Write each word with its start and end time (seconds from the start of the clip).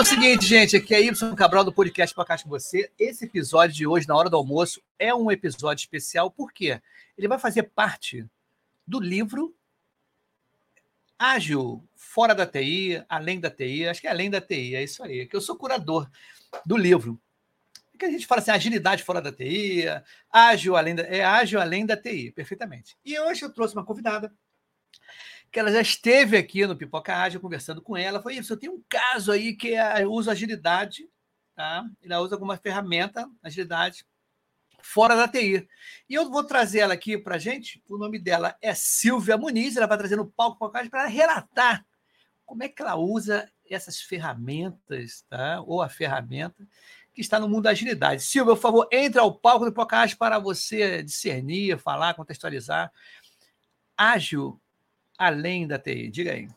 é 0.00 0.02
o 0.02 0.06
seguinte, 0.06 0.46
gente, 0.46 0.76
aqui 0.78 0.94
é 0.94 1.02
Y 1.02 1.34
Cabral 1.36 1.62
do 1.62 1.70
podcast 1.70 2.14
Podcast 2.14 2.44
com 2.44 2.48
você. 2.48 2.90
Esse 2.98 3.26
episódio 3.26 3.76
de 3.76 3.86
hoje, 3.86 4.08
na 4.08 4.16
hora 4.16 4.30
do 4.30 4.36
almoço, 4.36 4.80
é 4.98 5.14
um 5.14 5.30
episódio 5.30 5.82
especial, 5.82 6.30
por 6.30 6.54
quê? 6.54 6.80
Ele 7.18 7.28
vai 7.28 7.38
fazer 7.38 7.64
parte 7.64 8.26
do 8.86 8.98
livro 8.98 9.54
Ágil, 11.18 11.86
Fora 11.94 12.34
da 12.34 12.46
TI, 12.46 13.04
Além 13.10 13.38
da 13.38 13.50
TI, 13.50 13.88
acho 13.88 14.00
que 14.00 14.06
é 14.06 14.10
Além 14.10 14.30
da 14.30 14.40
TI, 14.40 14.74
é 14.74 14.82
isso 14.82 15.04
aí, 15.04 15.26
que 15.26 15.36
eu 15.36 15.40
sou 15.42 15.54
curador 15.54 16.08
do 16.64 16.78
livro. 16.78 17.20
Que 17.98 18.06
a 18.06 18.10
gente 18.10 18.26
fala 18.26 18.40
assim, 18.40 18.52
agilidade 18.52 19.02
fora 19.02 19.20
da 19.20 19.30
TI, 19.30 19.84
ágil 20.32 20.76
além 20.76 20.94
da, 20.94 21.02
é 21.02 21.22
ágil 21.22 21.60
além 21.60 21.84
da 21.84 21.94
TI, 21.94 22.32
perfeitamente. 22.32 22.96
E 23.04 23.20
hoje 23.20 23.42
eu 23.42 23.52
trouxe 23.52 23.74
uma 23.74 23.84
convidada 23.84 24.32
que 25.50 25.58
ela 25.58 25.72
já 25.72 25.80
esteve 25.80 26.36
aqui 26.36 26.66
no 26.66 26.76
Pipoca 26.76 27.16
Ágil 27.16 27.40
conversando 27.40 27.82
com 27.82 27.96
ela. 27.96 28.22
Foi 28.22 28.36
isso. 28.36 28.52
Eu 28.52 28.56
tenho 28.56 28.74
um 28.74 28.84
caso 28.88 29.32
aí 29.32 29.54
que 29.54 29.74
é, 29.74 30.04
eu 30.04 30.12
uso 30.12 30.30
agilidade, 30.30 31.08
tá? 31.56 31.84
Ela 32.02 32.20
usa 32.20 32.36
alguma 32.36 32.56
ferramenta, 32.56 33.28
agilidade, 33.42 34.06
fora 34.80 35.16
da 35.16 35.26
TI. 35.26 35.68
E 36.08 36.14
eu 36.14 36.30
vou 36.30 36.44
trazer 36.44 36.80
ela 36.80 36.94
aqui 36.94 37.18
para 37.18 37.38
gente. 37.38 37.82
O 37.88 37.98
nome 37.98 38.18
dela 38.18 38.56
é 38.62 38.74
Silvia 38.74 39.36
Muniz. 39.36 39.76
Ela 39.76 39.86
vai 39.86 39.98
trazer 39.98 40.16
no 40.16 40.30
palco 40.30 40.70
para 40.70 41.06
relatar 41.06 41.84
como 42.46 42.62
é 42.62 42.68
que 42.68 42.82
ela 42.82 42.96
usa 42.96 43.50
essas 43.68 44.00
ferramentas, 44.00 45.24
tá? 45.28 45.60
Ou 45.62 45.82
a 45.82 45.88
ferramenta 45.88 46.66
que 47.12 47.20
está 47.20 47.40
no 47.40 47.48
mundo 47.48 47.64
da 47.64 47.70
agilidade. 47.70 48.22
Silvia, 48.22 48.54
por 48.54 48.60
favor, 48.60 48.88
entre 48.90 49.20
ao 49.20 49.34
palco 49.34 49.64
do 49.64 49.72
podcast 49.72 50.16
para 50.16 50.38
você 50.38 51.02
discernir, 51.02 51.78
falar, 51.78 52.14
contextualizar. 52.14 52.90
Ágil 53.96 54.60
além 55.20 55.66
da 55.66 55.78
TI. 55.78 56.08
Diga 56.08 56.32
aí. 56.32 56.48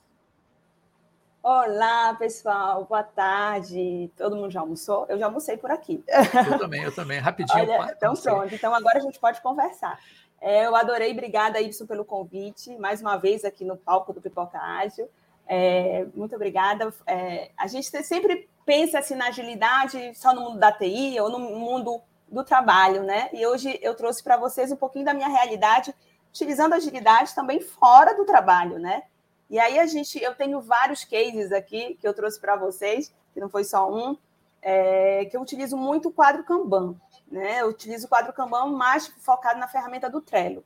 Olá, 1.44 2.14
pessoal, 2.14 2.86
boa 2.86 3.04
tarde. 3.04 4.10
Todo 4.16 4.38
mundo 4.38 4.52
já 4.52 4.62
almoçou? 4.62 5.06
Eu 5.10 5.20
já 5.20 5.26
almocei 5.26 5.58
por 5.58 5.70
aqui. 5.70 6.02
Eu 6.50 6.58
também, 6.58 6.84
eu 6.84 6.96
também, 6.96 7.20
rapidinho. 7.20 7.60
Olha, 7.60 7.94
então, 7.94 8.14
pronto. 8.14 8.56
Então, 8.56 8.74
agora 8.74 9.00
a 9.00 9.02
gente 9.02 9.20
pode 9.20 9.42
conversar. 9.42 10.00
É, 10.40 10.66
eu 10.66 10.74
adorei, 10.78 11.12
obrigada, 11.12 11.60
Ibson, 11.60 11.86
pelo 11.86 12.06
convite, 12.06 12.78
mais 12.78 13.02
uma 13.02 13.18
vez 13.18 13.44
aqui 13.44 13.66
no 13.66 13.76
palco 13.76 14.14
do 14.14 14.22
Pipoca 14.22 14.58
Ágil. 14.58 15.10
É, 15.46 16.06
muito 16.16 16.34
obrigada. 16.34 16.94
É, 17.06 17.52
a 17.58 17.68
gente 17.68 17.90
sempre 18.02 18.48
pensa 18.66 19.00
assim 19.00 19.16
na 19.16 19.28
agilidade 19.28 20.16
só 20.16 20.34
no 20.34 20.40
mundo 20.40 20.60
da 20.60 20.72
TI 20.72 21.20
ou 21.20 21.30
no 21.30 21.40
mundo 21.40 22.02
do 22.30 22.46
trabalho, 22.46 23.04
né? 23.04 23.30
E 23.34 23.46
hoje 23.46 23.78
eu 23.82 23.94
trouxe 23.94 24.24
para 24.24 24.38
vocês 24.38 24.72
um 24.72 24.78
pouquinho 24.78 25.04
da 25.04 25.14
minha 25.14 25.28
realidade 25.28 25.94
utilizando 26.34 26.74
agilidade 26.74 27.36
também 27.36 27.62
fora 27.62 28.16
do 28.16 28.26
trabalho, 28.26 28.80
né? 28.80 29.04
E 29.50 29.60
aí 29.60 29.78
a 29.78 29.86
gente, 29.86 30.22
eu 30.22 30.34
tenho 30.34 30.60
vários 30.60 31.06
cases 31.06 31.52
aqui 31.52 31.96
que 32.02 32.08
eu 32.08 32.14
trouxe 32.14 32.40
para 32.40 32.56
vocês, 32.56 33.14
que 33.32 33.40
não 33.40 33.48
foi 33.48 33.64
só 33.64 33.88
um, 33.88 34.18
é, 34.60 35.26
que 35.26 35.38
eu 35.38 35.42
utilizo 35.42 35.78
muito 35.78 36.10
o 36.10 36.12
quadro 36.12 36.44
Kanban, 36.44 36.96
né? 37.32 37.62
Eu 37.62 37.68
utilizo 37.68 38.08
o 38.08 38.10
quadro 38.10 38.34
Kanban 38.34 38.66
mais 38.66 39.06
focado 39.06 39.60
na 39.60 39.68
ferramenta 39.68 40.10
do 40.10 40.22
Trello. 40.22 40.64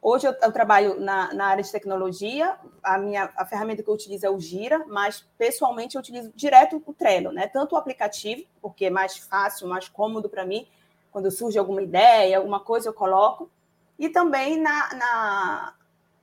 Hoje 0.00 0.26
eu, 0.26 0.34
eu 0.42 0.52
trabalho 0.52 0.98
na, 0.98 1.34
na, 1.34 1.46
área 1.48 1.62
de 1.62 1.70
tecnologia, 1.70 2.56
a 2.82 2.96
minha 2.96 3.30
a 3.36 3.44
ferramenta 3.44 3.82
que 3.82 3.88
eu 3.88 3.94
utilizo 3.94 4.24
é 4.24 4.30
o 4.30 4.40
Gira, 4.40 4.86
mas 4.86 5.26
pessoalmente 5.36 5.96
eu 5.96 6.00
utilizo 6.00 6.32
direto 6.34 6.82
o 6.86 6.94
Trello, 6.94 7.30
né? 7.30 7.46
Tanto 7.46 7.74
o 7.74 7.78
aplicativo, 7.78 8.44
porque 8.62 8.86
é 8.86 8.90
mais 8.90 9.18
fácil, 9.18 9.68
mais 9.68 9.86
cômodo 9.86 10.30
para 10.30 10.46
mim, 10.46 10.66
quando 11.10 11.30
surge 11.30 11.58
alguma 11.58 11.82
ideia, 11.82 12.38
alguma 12.38 12.60
coisa 12.60 12.88
eu 12.88 12.94
coloco, 12.94 13.50
e 13.98 14.08
também 14.08 14.60
na, 14.60 14.94
na, 14.94 15.74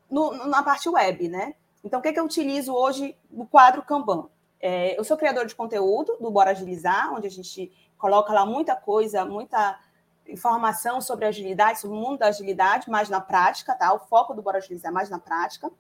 no, 0.09 0.47
na 0.47 0.64
parte 0.64 0.89
web, 0.89 1.27
né? 1.30 1.55
Então, 1.83 1.99
o 1.99 2.02
que, 2.04 2.09
é 2.09 2.14
que 2.14 2.20
eu 2.20 2.26
utilizo 2.26 2.73
hoje 2.73 3.17
no 3.30 3.45
quadro 3.45 3.82
Kanban? 3.82 4.27
É, 4.59 4.98
eu 4.98 5.04
sou 5.04 5.17
criador 5.17 5.45
de 5.45 5.55
conteúdo 5.55 6.17
do 6.20 6.30
Bora 6.30 6.52
Agilizar, 6.52 7.14
onde 7.14 7.26
a 7.26 7.32
gente 7.32 7.71
coloca 7.98 8.32
lá 8.32 8.45
muita 8.45 8.76
coisa, 8.76 9.26
muita 9.26 9.80
informação 10.27 11.02
sobre 11.02 11.26
agilidade, 11.26 11.80
sobre 11.80 11.98
o 11.98 11.99
mundo 11.99 12.20
da 12.20 12.27
agilidade, 12.27 12.89
mais 12.89 13.09
na 13.09 13.20
prática, 13.20 13.73
tá? 13.76 13.93
O 13.93 13.99
foco 13.99 14.33
do 14.33 14.42
Bora 14.42 14.59
Agilizar 14.59 14.92
é 14.92 14.93
mais 14.93 15.09
na 15.09 15.20
prática. 15.20 15.71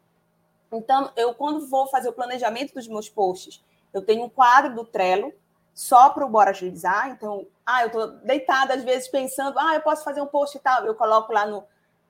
Então, 0.71 1.11
eu, 1.15 1.33
quando 1.33 1.67
vou 1.67 1.87
fazer 1.87 2.09
o 2.09 2.13
planejamento 2.13 2.73
dos 2.73 2.87
meus 2.87 3.09
posts, 3.09 3.63
eu 3.93 4.01
tenho 4.01 4.23
um 4.23 4.29
quadro 4.29 4.73
do 4.73 4.85
Trello 4.85 5.33
só 5.73 6.09
para 6.09 6.25
o 6.25 6.29
Bora 6.29 6.51
Agilizar. 6.51 7.09
Então, 7.09 7.45
ah, 7.65 7.81
eu 7.83 7.87
estou 7.87 8.07
deitada 8.07 8.73
às 8.73 8.83
vezes 8.83 9.07
pensando, 9.07 9.59
ah, 9.59 9.75
eu 9.75 9.81
posso 9.81 10.03
fazer 10.03 10.21
um 10.21 10.27
post 10.27 10.57
e 10.57 10.59
tal. 10.59 10.85
Eu 10.85 10.95
coloco 10.95 11.31
lá 11.31 11.45
no, 11.45 11.63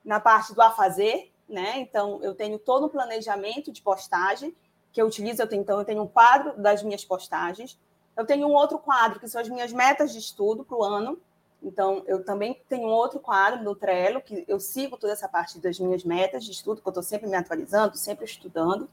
na 0.03 0.19
parte 0.19 0.53
do 0.53 0.61
a 0.61 0.71
fazer, 0.71 1.31
né? 1.47 1.79
Então, 1.79 2.19
eu 2.23 2.33
tenho 2.33 2.57
todo 2.57 2.85
um 2.85 2.89
planejamento 2.89 3.71
de 3.71 3.81
postagem 3.81 4.55
que 4.91 5.01
eu 5.01 5.07
utilizo. 5.07 5.41
Eu 5.41 5.47
tenho, 5.47 5.61
então, 5.61 5.79
eu 5.79 5.85
tenho 5.85 6.03
um 6.03 6.07
quadro 6.07 6.59
das 6.59 6.83
minhas 6.83 7.03
postagens. 7.05 7.79
Eu 8.15 8.25
tenho 8.25 8.47
um 8.47 8.53
outro 8.53 8.77
quadro 8.79 9.19
que 9.19 9.27
são 9.27 9.39
as 9.39 9.49
minhas 9.49 9.71
metas 9.71 10.11
de 10.11 10.19
estudo 10.19 10.63
para 10.63 10.77
o 10.77 10.83
ano. 10.83 11.19
Então, 11.61 12.03
eu 12.07 12.23
também 12.23 12.59
tenho 12.67 12.87
outro 12.87 13.19
quadro 13.19 13.63
no 13.63 13.75
Trello 13.75 14.21
que 14.21 14.43
eu 14.47 14.59
sigo 14.59 14.97
toda 14.97 15.13
essa 15.13 15.29
parte 15.29 15.59
das 15.59 15.79
minhas 15.79 16.03
metas 16.03 16.43
de 16.43 16.51
estudo, 16.51 16.81
que 16.81 16.87
eu 16.87 16.91
estou 16.91 17.03
sempre 17.03 17.27
me 17.27 17.35
atualizando, 17.35 17.97
sempre 17.97 18.25
estudando. 18.25 18.89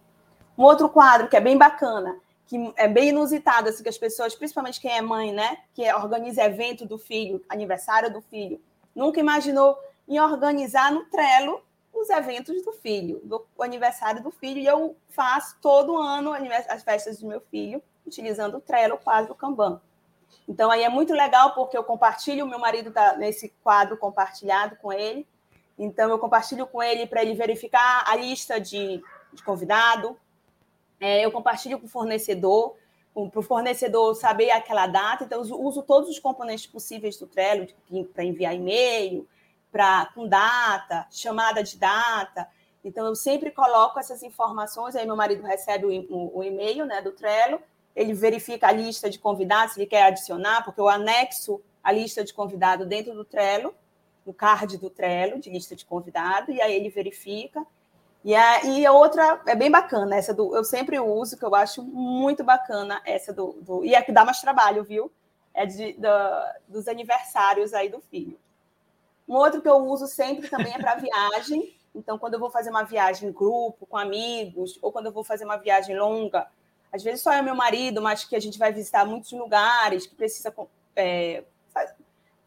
Um 0.57 0.65
outro 0.65 0.89
quadro 0.89 1.29
que 1.29 1.37
é 1.37 1.41
bem 1.41 1.57
bacana, 1.57 2.19
que 2.47 2.73
é 2.77 2.87
bem 2.87 3.09
inusitado, 3.09 3.69
assim, 3.69 3.83
que 3.83 3.89
as 3.89 3.97
pessoas, 3.97 4.35
principalmente 4.35 4.81
quem 4.81 4.91
é 4.91 5.01
mãe, 5.01 5.33
né, 5.33 5.59
que 5.73 5.91
organiza 5.95 6.43
evento 6.43 6.85
do 6.85 6.99
filho, 6.99 7.43
aniversário 7.49 8.13
do 8.13 8.21
filho, 8.21 8.61
nunca 8.95 9.21
imaginou 9.21 9.79
em 10.09 10.19
organizar 10.19 10.91
no 10.91 11.05
Trello 11.05 11.63
os 11.93 12.09
eventos 12.11 12.65
do 12.65 12.73
filho, 12.73 13.21
do 13.25 13.45
aniversário 13.61 14.23
do 14.23 14.31
filho, 14.31 14.61
e 14.61 14.67
eu 14.67 14.97
faço 15.09 15.57
todo 15.61 15.97
ano 15.97 16.33
as 16.69 16.83
festas 16.83 17.19
do 17.19 17.27
meu 17.27 17.41
filho, 17.41 17.83
utilizando 18.07 18.57
o 18.57 18.61
Trello, 18.61 18.95
o 18.95 18.99
quadro 18.99 19.35
Kanban. 19.35 19.81
Então, 20.49 20.71
aí 20.71 20.83
é 20.83 20.89
muito 20.89 21.13
legal, 21.13 21.55
porque 21.55 21.77
eu 21.77 21.85
compartilho, 21.85 22.45
o 22.45 22.49
meu 22.49 22.59
marido 22.59 22.89
está 22.89 23.17
nesse 23.17 23.51
quadro 23.63 23.97
compartilhado 23.97 24.77
com 24.77 24.93
ele, 24.93 25.27
então 25.79 26.09
eu 26.09 26.19
compartilho 26.19 26.67
com 26.67 26.83
ele 26.83 27.07
para 27.07 27.23
ele 27.23 27.35
verificar 27.35 28.05
a 28.07 28.17
lista 28.17 28.61
de, 28.61 29.03
de 29.33 29.43
convidado, 29.43 30.17
é, 31.01 31.25
eu 31.25 31.31
compartilho 31.31 31.79
com 31.79 31.87
o 31.87 31.91
fornecedor, 31.91 32.77
para 33.31 33.41
o 33.41 33.43
fornecedor 33.43 34.15
saber 34.15 34.51
aquela 34.51 34.87
data, 34.87 35.25
então 35.25 35.45
eu 35.45 35.61
uso 35.61 35.83
todos 35.83 36.09
os 36.09 36.21
componentes 36.21 36.67
possíveis 36.67 37.17
do 37.17 37.27
Trello 37.27 37.67
para 38.15 38.25
enviar 38.25 38.55
e-mail, 38.55 39.27
para 39.71 40.07
com 40.15 40.27
data, 40.27 41.07
chamada 41.11 41.63
de 41.63 41.77
data. 41.77 42.49
Então, 42.85 43.07
eu 43.07 43.15
sempre 43.15 43.51
coloco 43.51 43.99
essas 43.99 44.23
informações, 44.23 44.97
aí 44.97 45.05
meu 45.05 45.17
marido 45.17 45.43
recebe 45.43 45.85
o, 45.85 46.15
o, 46.15 46.39
o 46.39 46.45
e-mail 46.45 46.87
né, 46.87 47.03
do 47.03 47.13
Trello, 47.13 47.61
ele 47.95 48.15
verifica 48.15 48.69
a 48.69 48.73
lista 48.73 49.11
de 49.11 49.19
convidados, 49.19 49.75
se 49.75 49.81
ele 49.81 49.89
quer 49.89 50.05
adicionar, 50.05 50.65
porque 50.65 50.81
eu 50.81 50.89
anexo 50.89 51.61
a 51.83 51.91
lista 51.91 52.23
de 52.23 52.33
convidado 52.33 52.87
dentro 52.87 53.13
do 53.13 53.25
Trello, 53.25 53.75
no 54.25 54.33
card 54.33 54.77
do 54.79 54.89
Trello, 54.89 55.41
de 55.41 55.51
lista 55.51 55.75
de 55.75 55.85
convidado, 55.85 56.53
e 56.53 56.61
aí 56.61 56.75
ele 56.75 56.91
verifica. 56.91 57.67
E 58.25 58.35
a, 58.35 58.65
e 58.65 58.85
a 58.85 58.93
outra 58.93 59.41
é 59.47 59.55
bem 59.55 59.71
bacana, 59.71 60.17
essa 60.17 60.35
do. 60.35 60.55
Eu 60.55 60.65
sempre 60.65 61.01
uso, 61.01 61.37
que 61.37 61.45
eu 61.45 61.55
acho 61.55 61.83
muito 61.83 62.45
bacana, 62.45 63.01
essa 63.05 63.33
do. 63.33 63.53
do 63.63 63.85
e 63.85 63.95
é 63.95 64.03
que 64.03 64.13
dá 64.13 64.25
mais 64.25 64.41
trabalho, 64.41 64.85
viu? 64.85 65.11
É 65.55 65.65
de, 65.65 65.95
do, 65.95 66.09
dos 66.69 66.89
aniversários 66.89 67.73
aí 67.73 67.89
do 67.89 68.01
filho. 68.01 68.39
Um 69.29 69.35
outro 69.35 69.61
que 69.61 69.69
eu 69.69 69.77
uso 69.77 70.07
sempre 70.07 70.49
também 70.49 70.73
é 70.75 70.79
para 70.79 70.95
viagem. 70.95 71.77
Então, 71.95 72.19
quando 72.19 72.35
eu 72.35 72.41
vou 72.41 72.51
fazer 72.51 72.71
uma 72.71 72.83
viagem 72.83 73.29
em 73.29 73.33
grupo, 73.33 73.87
com 73.87 73.97
amigos, 73.97 74.79
ou 74.81 74.91
quando 74.91 75.07
eu 75.07 75.13
vou 75.13 75.23
fazer 75.23 75.45
uma 75.45 75.57
viagem 75.57 75.99
longa, 75.99 76.49
às 76.93 77.03
vezes 77.03 77.21
só 77.21 77.33
é 77.33 77.43
meu 77.43 77.55
marido, 77.55 78.01
mas 78.01 78.25
que 78.25 78.35
a 78.35 78.41
gente 78.41 78.59
vai 78.59 78.73
visitar 78.73 79.05
muitos 79.05 79.33
lugares, 79.33 80.07
que 80.07 80.15
precisa 80.15 80.55
é, 80.97 81.45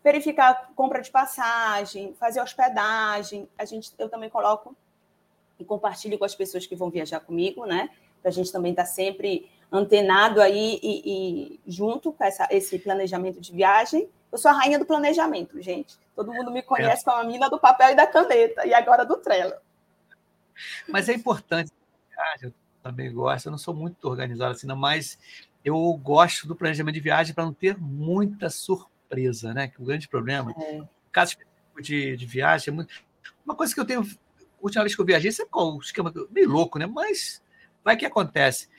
verificar 0.03 0.71
compra 0.75 1.01
de 1.01 1.11
passagem, 1.11 2.15
fazer 2.15 2.41
hospedagem. 2.41 3.47
A 3.57 3.65
gente, 3.65 3.91
eu 3.99 4.09
também 4.09 4.29
coloco 4.29 4.75
e 5.59 5.65
compartilho 5.65 6.17
com 6.17 6.25
as 6.25 6.33
pessoas 6.33 6.65
que 6.65 6.75
vão 6.75 6.89
viajar 6.89 7.19
comigo, 7.19 7.65
né? 7.65 7.89
Para 8.21 8.29
a 8.29 8.33
gente 8.33 8.51
também 8.51 8.71
estar 8.71 8.83
tá 8.83 8.89
sempre 8.89 9.49
antenado 9.71 10.41
aí 10.41 10.79
e, 10.83 11.01
e 11.05 11.59
junto 11.65 12.11
com 12.11 12.23
essa, 12.23 12.47
esse 12.51 12.77
planejamento 12.77 13.39
de 13.39 13.53
viagem. 13.53 14.09
Eu 14.31 14.37
sou 14.37 14.51
a 14.51 14.53
rainha 14.53 14.77
do 14.77 14.85
planejamento, 14.85 15.61
gente. 15.61 15.97
Todo 16.15 16.33
mundo 16.33 16.51
me 16.51 16.61
conhece 16.61 17.01
é. 17.01 17.05
como 17.05 17.17
a 17.17 17.23
mina 17.23 17.49
do 17.49 17.59
papel 17.59 17.91
e 17.91 17.95
da 17.95 18.05
caneta, 18.05 18.65
e 18.65 18.73
agora 18.73 19.05
do 19.05 19.17
Trello. 19.17 19.53
Mas 20.87 21.09
é 21.09 21.13
importante, 21.13 21.71
eu 22.41 22.53
também 22.83 23.11
gosto, 23.13 23.47
eu 23.47 23.51
não 23.51 23.57
sou 23.57 23.73
muito 23.73 24.07
organizado 24.07 24.51
assim, 24.51 24.67
não, 24.67 24.75
mas 24.75 25.17
eu 25.63 25.77
gosto 25.93 26.47
do 26.47 26.55
planejamento 26.55 26.95
de 26.95 26.99
viagem 26.99 27.33
para 27.33 27.45
não 27.45 27.53
ter 27.53 27.77
muita 27.77 28.49
surpresa, 28.49 29.53
né? 29.53 29.67
Que 29.67 29.81
o 29.81 29.85
grande 29.85 30.07
problema, 30.07 30.53
é. 30.57 30.81
caso 31.11 31.37
de, 31.81 32.15
de 32.15 32.25
viagem, 32.25 32.71
é 32.71 32.75
muito... 32.75 32.93
uma 33.45 33.55
coisa 33.55 33.73
que 33.73 33.79
eu 33.79 33.85
tenho, 33.85 34.03
última 34.61 34.83
vez 34.83 34.95
que 34.95 35.01
eu 35.01 35.05
viajei, 35.05 35.31
sabe 35.31 35.49
qual 35.49 35.75
o 35.75 35.79
esquema? 35.79 36.13
Meio 36.29 36.49
louco, 36.49 36.77
né? 36.77 36.85
Mas 36.85 37.41
vai 37.83 37.95
que 37.95 38.05
acontece. 38.05 38.69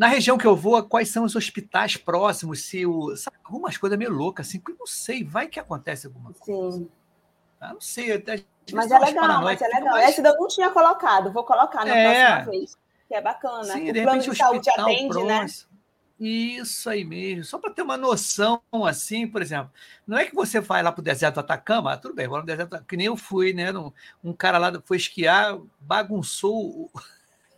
Na 0.00 0.06
região 0.06 0.38
que 0.38 0.46
eu 0.46 0.56
vou, 0.56 0.82
quais 0.82 1.10
são 1.10 1.24
os 1.24 1.36
hospitais 1.36 1.94
próximos? 1.94 2.62
Se 2.62 2.86
o, 2.86 3.14
sabe, 3.16 3.36
algumas 3.44 3.76
coisas 3.76 3.98
meio 3.98 4.10
loucas, 4.10 4.48
assim, 4.48 4.62
eu 4.66 4.74
não 4.78 4.86
sei, 4.86 5.22
vai 5.22 5.46
que 5.46 5.60
acontece 5.60 6.06
alguma 6.06 6.32
coisa. 6.32 6.78
Sim. 6.78 6.88
Ah, 7.60 7.74
não 7.74 7.82
sei, 7.82 8.12
até. 8.12 8.42
Mas 8.72 8.90
é 8.90 8.98
legal, 8.98 9.42
mas 9.42 9.60
é 9.60 9.66
legal. 9.66 9.90
Mais... 9.90 10.08
Essa 10.08 10.26
eu 10.26 10.34
não 10.34 10.48
tinha 10.48 10.70
colocado, 10.70 11.30
vou 11.30 11.44
colocar 11.44 11.84
na 11.84 11.94
é. 11.94 12.32
próxima 12.32 12.50
vez. 12.50 12.78
Que 13.08 13.14
é 13.14 13.20
bacana. 13.20 13.64
Sim, 13.64 13.72
o 13.72 13.74
de 13.74 14.00
repente, 14.00 14.04
plano 14.04 14.22
de 14.22 14.34
saúde 14.34 14.70
atende, 14.70 15.22
né? 15.24 15.46
Isso 16.18 16.88
aí 16.88 17.04
mesmo. 17.04 17.44
Só 17.44 17.58
para 17.58 17.70
ter 17.70 17.82
uma 17.82 17.98
noção, 17.98 18.62
assim, 18.86 19.26
por 19.26 19.42
exemplo, 19.42 19.70
não 20.06 20.16
é 20.16 20.24
que 20.24 20.34
você 20.34 20.60
vai 20.60 20.82
lá 20.82 20.90
para 20.90 21.02
o 21.02 21.04
deserto 21.04 21.34
do 21.34 21.40
Atacama, 21.40 21.98
tudo 21.98 22.14
bem, 22.14 22.26
vou 22.26 22.38
no 22.38 22.46
deserto, 22.46 22.82
que 22.86 22.96
nem 22.96 23.08
eu 23.08 23.18
fui, 23.18 23.52
né? 23.52 23.70
Um, 23.70 23.92
um 24.24 24.32
cara 24.32 24.56
lá 24.56 24.72
foi 24.82 24.96
esquiar, 24.96 25.58
bagunçou 25.78 26.90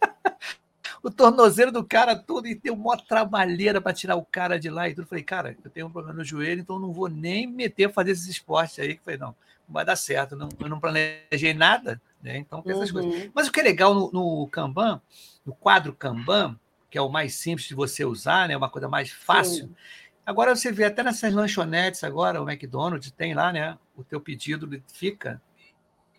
o, 1.03 1.09
o 1.09 1.11
tornozelo 1.11 1.73
do 1.73 1.85
cara 1.85 2.17
todo 2.17 2.47
e 2.47 2.55
deu 2.55 2.75
uma 2.75 2.97
trabalheira 2.97 3.81
para 3.81 3.93
tirar 3.93 4.17
o 4.17 4.25
cara 4.25 4.59
de 4.59 4.71
lá 4.71 4.89
e 4.89 4.95
tudo. 4.95 5.07
Falei, 5.07 5.25
cara, 5.25 5.57
eu 5.65 5.71
tenho 5.71 5.87
um 5.87 5.91
problema 5.91 6.19
no 6.19 6.25
joelho, 6.25 6.61
então 6.61 6.79
não 6.79 6.93
vou 6.93 7.09
nem 7.09 7.47
meter 7.47 7.87
a 7.87 7.91
fazer 7.91 8.13
esses 8.13 8.29
esportes 8.29 8.79
aí. 8.79 8.97
Que 8.97 9.05
falei, 9.05 9.19
não, 9.19 9.29
não 9.29 9.75
vai 9.75 9.85
dar 9.85 9.97
certo, 9.97 10.37
não, 10.37 10.49
eu 10.59 10.69
não 10.69 10.81
planejei 10.81 11.55
nada, 11.55 12.01
né? 12.23 12.39
Então, 12.39 12.63
essas 12.67 12.91
uhum. 12.91 13.03
coisas. 13.03 13.31
Mas 13.35 13.49
o 13.49 13.53
que 13.53 13.61
é 13.61 13.65
legal 13.65 13.95
no, 13.95 14.11
no 14.13 14.49
Kanban, 14.49 15.01
no 15.45 15.55
quadro 15.55 15.93
Kanban, 15.93 16.59
que 16.91 16.99
é 16.99 17.03
o 17.03 17.09
mais 17.09 17.35
simples 17.35 17.69
de 17.69 17.75
você 17.75 18.05
usar, 18.05 18.49
né? 18.49 18.57
Uma 18.57 18.69
coisa 18.69 18.89
mais 18.89 19.11
fácil. 19.11 19.67
Sim. 19.67 19.75
Agora 20.25 20.55
você 20.55 20.71
vê 20.71 20.85
até 20.85 21.03
nessas 21.03 21.33
lanchonetes 21.33 22.05
agora, 22.05 22.41
o 22.41 22.49
McDonald's 22.49 23.11
tem 23.11 23.35
lá, 23.35 23.53
né? 23.53 23.77
O 23.97 24.05
teu 24.05 24.21
pedido 24.21 24.69
fica 24.87 25.41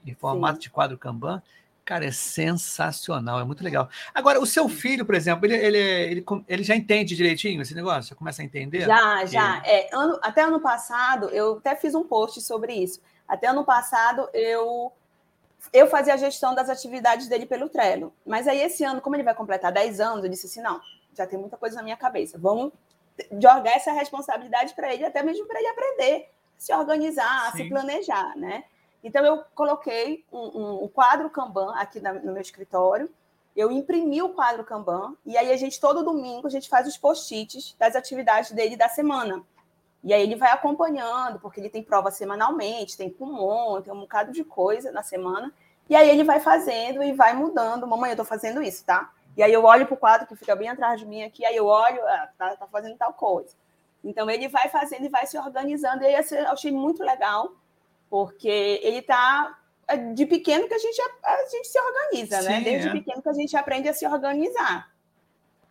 em 0.05 0.13
formato 0.13 0.55
Sim. 0.55 0.61
de 0.61 0.69
quadro 0.69 0.97
Kanban. 0.97 1.41
Cara, 1.85 2.05
é 2.05 2.11
sensacional, 2.11 3.39
é 3.41 3.43
muito 3.43 3.63
legal. 3.63 3.89
Agora, 4.13 4.39
o 4.39 4.45
seu 4.45 4.69
filho, 4.69 5.05
por 5.05 5.15
exemplo, 5.15 5.45
ele, 5.45 5.55
ele, 5.55 5.77
ele, 5.77 6.25
ele 6.47 6.63
já 6.63 6.75
entende 6.75 7.15
direitinho 7.15 7.61
esse 7.61 7.75
negócio? 7.75 8.09
Já 8.09 8.15
começa 8.15 8.41
a 8.41 8.45
entender? 8.45 8.81
Já, 8.81 9.25
já. 9.25 9.61
É, 9.65 9.89
ano, 9.93 10.17
até 10.21 10.41
ano 10.43 10.61
passado, 10.61 11.29
eu 11.29 11.57
até 11.57 11.75
fiz 11.75 11.93
um 11.93 12.03
post 12.03 12.41
sobre 12.41 12.73
isso. 12.73 13.01
Até 13.27 13.47
ano 13.47 13.65
passado, 13.65 14.29
eu 14.33 14.91
eu 15.71 15.87
fazia 15.87 16.13
a 16.13 16.17
gestão 16.17 16.53
das 16.53 16.69
atividades 16.69 17.27
dele 17.27 17.45
pelo 17.45 17.69
Trello. 17.69 18.13
Mas 18.25 18.47
aí, 18.47 18.61
esse 18.61 18.83
ano, 18.83 19.01
como 19.01 19.15
ele 19.15 19.23
vai 19.23 19.33
completar 19.33 19.71
10 19.71 19.99
anos, 19.99 20.23
eu 20.23 20.29
disse 20.29 20.45
assim: 20.45 20.61
não, 20.61 20.79
já 21.15 21.27
tem 21.27 21.37
muita 21.37 21.57
coisa 21.57 21.75
na 21.77 21.83
minha 21.83 21.97
cabeça. 21.97 22.37
Vamos 22.37 22.71
jogar 23.31 23.71
essa 23.71 23.91
responsabilidade 23.91 24.73
para 24.73 24.93
ele, 24.93 25.05
até 25.05 25.21
mesmo 25.21 25.45
para 25.45 25.59
ele 25.59 25.67
aprender 25.67 26.29
se 26.57 26.73
organizar, 26.73 27.49
a 27.49 27.51
se 27.51 27.67
planejar, 27.67 28.37
né? 28.37 28.63
Então, 29.03 29.25
eu 29.25 29.43
coloquei 29.53 30.23
um, 30.31 30.39
um, 30.39 30.83
um 30.85 30.87
quadro 30.87 31.29
Kanban 31.29 31.73
aqui 31.75 31.99
na, 31.99 32.13
no 32.13 32.31
meu 32.31 32.41
escritório, 32.41 33.09
eu 33.55 33.71
imprimi 33.71 34.21
o 34.21 34.29
quadro 34.29 34.63
Kanban, 34.63 35.15
e 35.25 35.37
aí 35.37 35.51
a 35.51 35.57
gente, 35.57 35.79
todo 35.79 36.03
domingo, 36.03 36.47
a 36.47 36.49
gente 36.49 36.67
faz 36.67 36.87
os 36.87 36.97
post-its 36.97 37.75
das 37.77 37.95
atividades 37.95 38.51
dele 38.51 38.75
da 38.75 38.89
semana. 38.89 39.43
E 40.03 40.13
aí 40.13 40.21
ele 40.21 40.35
vai 40.35 40.51
acompanhando, 40.51 41.39
porque 41.39 41.59
ele 41.59 41.69
tem 41.69 41.83
prova 41.83 42.11
semanalmente, 42.11 42.97
tem 42.97 43.09
pulmão, 43.09 43.81
tem 43.81 43.93
um 43.93 44.01
bocado 44.01 44.31
de 44.31 44.43
coisa 44.43 44.91
na 44.91 45.03
semana. 45.03 45.53
E 45.89 45.95
aí 45.95 46.09
ele 46.09 46.23
vai 46.23 46.39
fazendo 46.39 47.01
e 47.03 47.13
vai 47.13 47.33
mudando. 47.33 47.87
Mamãe, 47.87 48.11
eu 48.11 48.17
tô 48.17 48.25
fazendo 48.25 48.61
isso, 48.61 48.83
tá? 48.83 49.11
E 49.37 49.41
aí 49.41 49.53
eu 49.53 49.63
olho 49.63 49.87
pro 49.87 49.95
quadro 49.95 50.27
que 50.27 50.35
fica 50.35 50.55
bem 50.55 50.67
atrás 50.67 50.99
de 50.99 51.05
mim 51.05 51.23
aqui, 51.23 51.45
aí 51.45 51.55
eu 51.55 51.65
olho, 51.65 52.01
ah, 52.05 52.29
tá, 52.37 52.55
tá 52.55 52.67
fazendo 52.67 52.97
tal 52.97 53.13
coisa. 53.13 53.55
Então 54.03 54.29
ele 54.29 54.47
vai 54.47 54.67
fazendo 54.67 55.05
e 55.05 55.09
vai 55.09 55.25
se 55.25 55.37
organizando. 55.37 56.03
E 56.03 56.07
aí 56.07 56.25
eu 56.31 56.49
achei 56.49 56.71
muito 56.71 57.01
legal, 57.01 57.51
porque 58.13 58.79
ele 58.83 59.01
tá 59.01 59.57
é 59.87 59.97
de 59.97 60.23
pequeno 60.27 60.67
que 60.67 60.73
a 60.75 60.77
gente, 60.77 61.01
a 61.01 61.49
gente 61.49 61.67
se 61.67 61.79
organiza, 61.79 62.41
né? 62.43 62.43
Sim, 62.43 62.47
né? 62.47 62.61
Desde 62.61 62.87
é. 62.89 62.91
pequeno 62.91 63.23
que 63.23 63.29
a 63.29 63.33
gente 63.33 63.57
aprende 63.57 63.89
a 63.89 63.93
se 63.93 64.05
organizar. 64.05 64.87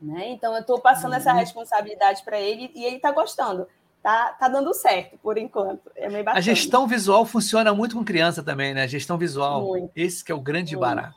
Né? 0.00 0.30
Então 0.30 0.52
eu 0.52 0.62
estou 0.62 0.80
passando 0.80 1.12
uhum. 1.12 1.18
essa 1.18 1.32
responsabilidade 1.32 2.24
para 2.24 2.40
ele 2.40 2.68
e 2.74 2.84
ele 2.84 2.96
está 2.96 3.12
gostando 3.12 3.68
tá, 4.02 4.32
tá 4.32 4.48
dando 4.48 4.74
certo 4.74 5.16
por 5.18 5.38
enquanto. 5.38 5.88
É 5.94 6.08
meio 6.08 6.24
bacana. 6.24 6.40
A 6.40 6.42
gestão 6.42 6.84
visual 6.84 7.24
funciona 7.24 7.72
muito 7.72 7.96
com 7.96 8.04
criança 8.04 8.42
também, 8.42 8.74
né? 8.74 8.82
A 8.82 8.88
gestão 8.88 9.16
visual. 9.16 9.64
Muito. 9.64 9.92
Esse 9.94 10.24
que 10.24 10.32
é 10.32 10.34
o 10.34 10.40
grande 10.40 10.74
muito. 10.74 10.84
barato. 10.84 11.14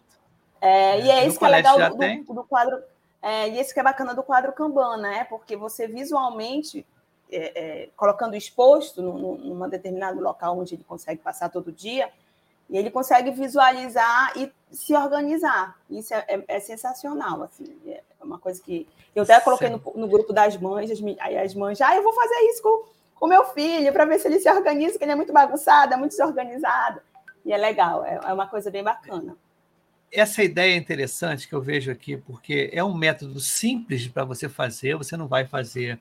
É, 0.62 1.02
e 1.02 1.10
é, 1.10 1.24
é 1.24 1.28
esse 1.28 1.40
que 1.40 1.46
é 1.46 1.50
legal 1.50 1.76
do, 1.90 2.34
do, 2.36 2.44
quadro. 2.44 2.78
É, 3.20 3.50
e 3.50 3.58
esse 3.58 3.74
que 3.74 3.80
é 3.80 3.84
bacana 3.84 4.14
do 4.14 4.22
quadro 4.22 4.54
Kanban, 4.54 4.98
né? 4.98 5.24
Porque 5.24 5.56
você 5.56 5.88
visualmente, 5.88 6.86
é, 7.32 7.84
é, 7.84 7.90
colocando 7.96 8.36
exposto 8.36 9.02
num, 9.02 9.38
num 9.38 9.70
determinado 9.70 10.20
local 10.22 10.58
onde 10.58 10.76
ele 10.76 10.84
consegue 10.84 11.22
passar 11.22 11.50
todo 11.50 11.72
dia, 11.72 12.12
e 12.70 12.78
ele 12.78 12.90
consegue 12.90 13.32
visualizar 13.32 14.34
e 14.36 14.52
se 14.72 14.96
organizar. 14.96 15.78
Isso 15.90 16.14
é, 16.14 16.26
é, 16.28 16.44
é 16.48 16.60
sensacional, 16.60 17.44
assim. 17.44 17.78
É 17.88 18.02
uma 18.24 18.40
coisa 18.40 18.62
que 18.62 18.88
eu 19.14 19.24
até 19.24 19.40
coloquei 19.40 19.70
no, 19.70 19.82
no, 19.96 20.08
grupo 20.08 20.34
das 20.34 20.58
mães, 20.58 20.90
as, 20.90 21.00
aí 21.20 21.38
as 21.38 21.54
mães, 21.54 21.80
ah, 21.82 21.96
eu 21.96 22.04
vou 22.04 22.14
fazer 22.14 22.36
isso 22.50 22.62
com 22.64 23.26
o 23.26 23.28
meu 23.28 23.46
filho 23.46 23.94
para 23.94 24.06
ver 24.06 24.20
se 24.20 24.28
ele 24.28 24.40
se 24.40 24.50
organiza, 24.50 24.98
que 24.98 25.04
ele 25.04 25.12
é 25.12 25.16
muito 25.16 25.32
bagunçado, 25.32 25.94
é 25.94 25.98
muito 25.98 26.12
desorganizado. 26.12 27.02
E 27.46 27.54
é 27.54 27.58
legal, 27.58 28.04
é, 28.04 28.20
é 28.24 28.34
uma 28.34 28.48
coisa 28.48 28.72
bem 28.72 28.84
bacana. 28.84 29.38
Essa 30.16 30.44
ideia 30.44 30.74
é 30.74 30.78
interessante 30.78 31.48
que 31.48 31.54
eu 31.54 31.62
vejo 31.62 31.92
aqui, 31.92 32.18
porque 32.18 32.70
é 32.74 32.84
um 32.84 32.94
método 32.94 33.40
simples 33.40 34.08
para 34.08 34.24
você 34.24 34.48
fazer, 34.48 34.96
você 34.96 35.18
não 35.18 35.28
vai 35.28 35.46
fazer 35.46 36.00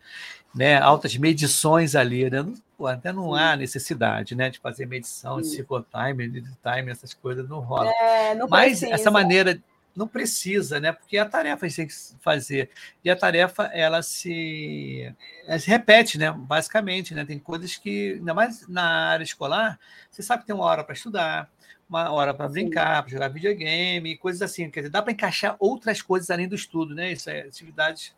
né, 0.55 0.78
altas 0.78 1.16
medições 1.16 1.96
ali, 1.96 2.31
né? 2.31 2.44
Pô, 2.78 2.87
até 2.87 3.12
não 3.12 3.34
Sim. 3.34 3.38
há 3.38 3.56
necessidade 3.56 4.34
né, 4.34 4.50
de 4.50 4.58
fazer 4.61 4.87
medição 4.87 5.37
Sim. 5.37 5.43
de 5.43 5.56
ciclotime, 5.56 6.28
de 6.28 6.43
time, 6.43 6.90
essas 6.90 7.12
coisas 7.12 7.49
não 7.49 7.61
rolam. 7.61 7.93
É, 7.93 8.34
não 8.34 8.49
Mas 8.49 8.78
precisa. 8.78 8.94
essa 8.94 9.11
maneira 9.11 9.61
não 9.94 10.08
precisa, 10.08 10.81
né? 10.81 10.93
Porque 10.93 11.16
a 11.16 11.25
tarefa 11.25 11.64
a 11.64 11.69
gente 11.69 11.76
tem 11.76 11.87
que 11.87 11.94
fazer. 12.20 12.70
E 13.05 13.11
a 13.11 13.16
tarefa, 13.16 13.64
ela 13.72 14.02
se, 14.02 15.12
ela 15.46 15.58
se 15.58 15.69
repete, 15.69 16.19
né? 16.19 16.32
Basicamente, 16.32 17.14
né? 17.14 17.25
Tem 17.25 17.38
coisas 17.38 17.76
que, 17.76 18.14
ainda 18.14 18.34
mais 18.34 18.66
na 18.66 19.11
área 19.11 19.22
escolar, 19.22 19.78
você 20.11 20.22
sabe 20.22 20.43
que 20.43 20.46
tem 20.46 20.55
uma 20.55 20.64
hora 20.64 20.82
para 20.82 20.94
estudar, 20.94 21.49
uma 21.88 22.10
hora 22.10 22.34
para 22.34 22.48
brincar, 22.48 23.02
para 23.02 23.12
jogar 23.12 23.28
videogame, 23.28 24.16
coisas 24.16 24.42
assim. 24.42 24.70
Quer 24.70 24.81
dizer, 24.81 24.90
dá 24.90 25.02
para 25.02 25.12
encaixar 25.12 25.56
outras 25.58 26.02
coisas 26.02 26.31
além 26.31 26.48
do 26.48 26.54
estudo, 26.54 26.94
né? 26.94 27.12
Isso 27.12 27.31
é 27.31 27.42
atividades 27.42 28.14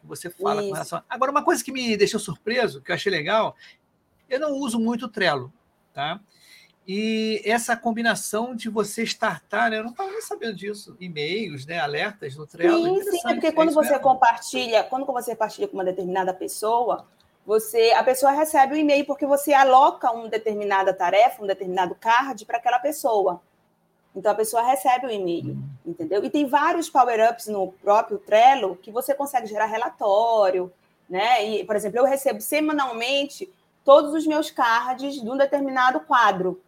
que 0.00 0.06
você 0.06 0.30
fala 0.30 0.60
Isso. 0.60 0.68
com 0.68 0.74
relação. 0.74 1.02
Agora, 1.08 1.30
uma 1.30 1.44
coisa 1.44 1.64
que 1.64 1.72
me 1.72 1.96
deixou 1.96 2.20
surpreso, 2.20 2.80
que 2.80 2.90
eu 2.90 2.94
achei 2.94 3.10
legal, 3.10 3.56
eu 4.28 4.40
não 4.40 4.52
uso 4.52 4.78
muito 4.78 5.06
o 5.06 5.08
Trello, 5.08 5.52
tá? 5.92 6.20
E 6.86 7.42
essa 7.44 7.76
combinação 7.76 8.54
de 8.54 8.68
você 8.68 9.02
startar, 9.02 9.70
né? 9.70 9.78
eu 9.78 9.82
não 9.82 9.90
estava 9.90 10.08
nem 10.08 10.20
sabendo 10.20 10.54
disso, 10.54 10.96
e-mails, 11.00 11.66
né? 11.66 11.80
alertas 11.80 12.36
no 12.36 12.46
Trello. 12.46 13.02
Sim, 13.02 13.10
sim, 13.10 13.20
é 13.24 13.34
porque 13.34 13.50
quando 13.50 13.72
você 13.72 13.90
mesmo. 13.90 14.04
compartilha, 14.04 14.84
quando 14.84 15.04
você 15.04 15.32
compartilha 15.32 15.66
com 15.66 15.76
uma 15.76 15.84
determinada 15.84 16.32
pessoa, 16.32 17.08
você, 17.46 17.92
a 17.92 18.02
pessoa 18.02 18.32
recebe 18.32 18.74
o 18.74 18.76
e-mail 18.76 19.06
porque 19.06 19.24
você 19.24 19.54
aloca 19.54 20.10
uma 20.10 20.28
determinada 20.28 20.92
tarefa, 20.92 21.42
um 21.42 21.46
determinado 21.46 21.94
card 21.94 22.44
para 22.44 22.58
aquela 22.58 22.80
pessoa. 22.80 23.40
Então 24.14 24.32
a 24.32 24.34
pessoa 24.34 24.62
recebe 24.62 25.06
o 25.06 25.10
e-mail, 25.10 25.52
hum. 25.52 25.68
entendeu? 25.86 26.24
E 26.24 26.30
tem 26.30 26.46
vários 26.46 26.90
power-ups 26.90 27.46
no 27.46 27.70
próprio 27.72 28.18
Trello 28.18 28.76
que 28.76 28.90
você 28.90 29.14
consegue 29.14 29.46
gerar 29.46 29.66
relatório, 29.66 30.72
né? 31.08 31.46
E, 31.46 31.64
por 31.64 31.76
exemplo, 31.76 31.98
eu 31.98 32.04
recebo 32.04 32.40
semanalmente 32.40 33.48
todos 33.84 34.12
os 34.12 34.26
meus 34.26 34.50
cards 34.50 35.14
de 35.14 35.30
um 35.30 35.36
determinado 35.36 36.00
quadro 36.00 36.60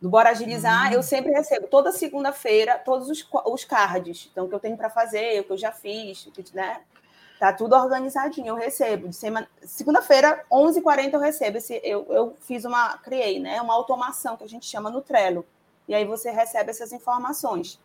do 0.00 0.10
Bora 0.10 0.30
Agilizar, 0.30 0.88
uhum. 0.88 0.94
eu 0.94 1.02
sempre 1.02 1.32
recebo 1.32 1.66
toda 1.66 1.90
segunda-feira 1.90 2.78
todos 2.78 3.08
os, 3.08 3.26
os 3.46 3.64
cards, 3.64 4.28
então, 4.30 4.46
que 4.46 4.54
eu 4.54 4.60
tenho 4.60 4.76
para 4.76 4.90
fazer, 4.90 5.40
o 5.40 5.44
que 5.44 5.52
eu 5.52 5.56
já 5.56 5.72
fiz, 5.72 6.28
né? 6.52 6.82
Tá 7.44 7.52
tudo 7.52 7.76
organizadinho, 7.76 8.46
eu 8.46 8.54
recebo. 8.54 9.10
De 9.10 9.14
semana... 9.14 9.46
Segunda-feira, 9.60 10.46
11h40, 10.50 11.12
eu 11.12 11.20
recebo. 11.20 11.58
Esse, 11.58 11.78
eu, 11.84 12.06
eu 12.08 12.34
fiz 12.40 12.64
uma, 12.64 12.96
criei, 12.96 13.38
né? 13.38 13.60
Uma 13.60 13.74
automação 13.74 14.34
que 14.34 14.44
a 14.44 14.48
gente 14.48 14.64
chama 14.64 14.88
no 14.88 15.02
Trello. 15.02 15.44
E 15.86 15.94
aí 15.94 16.06
você 16.06 16.30
recebe 16.30 16.70
essas 16.70 16.90
informações. 16.90 17.78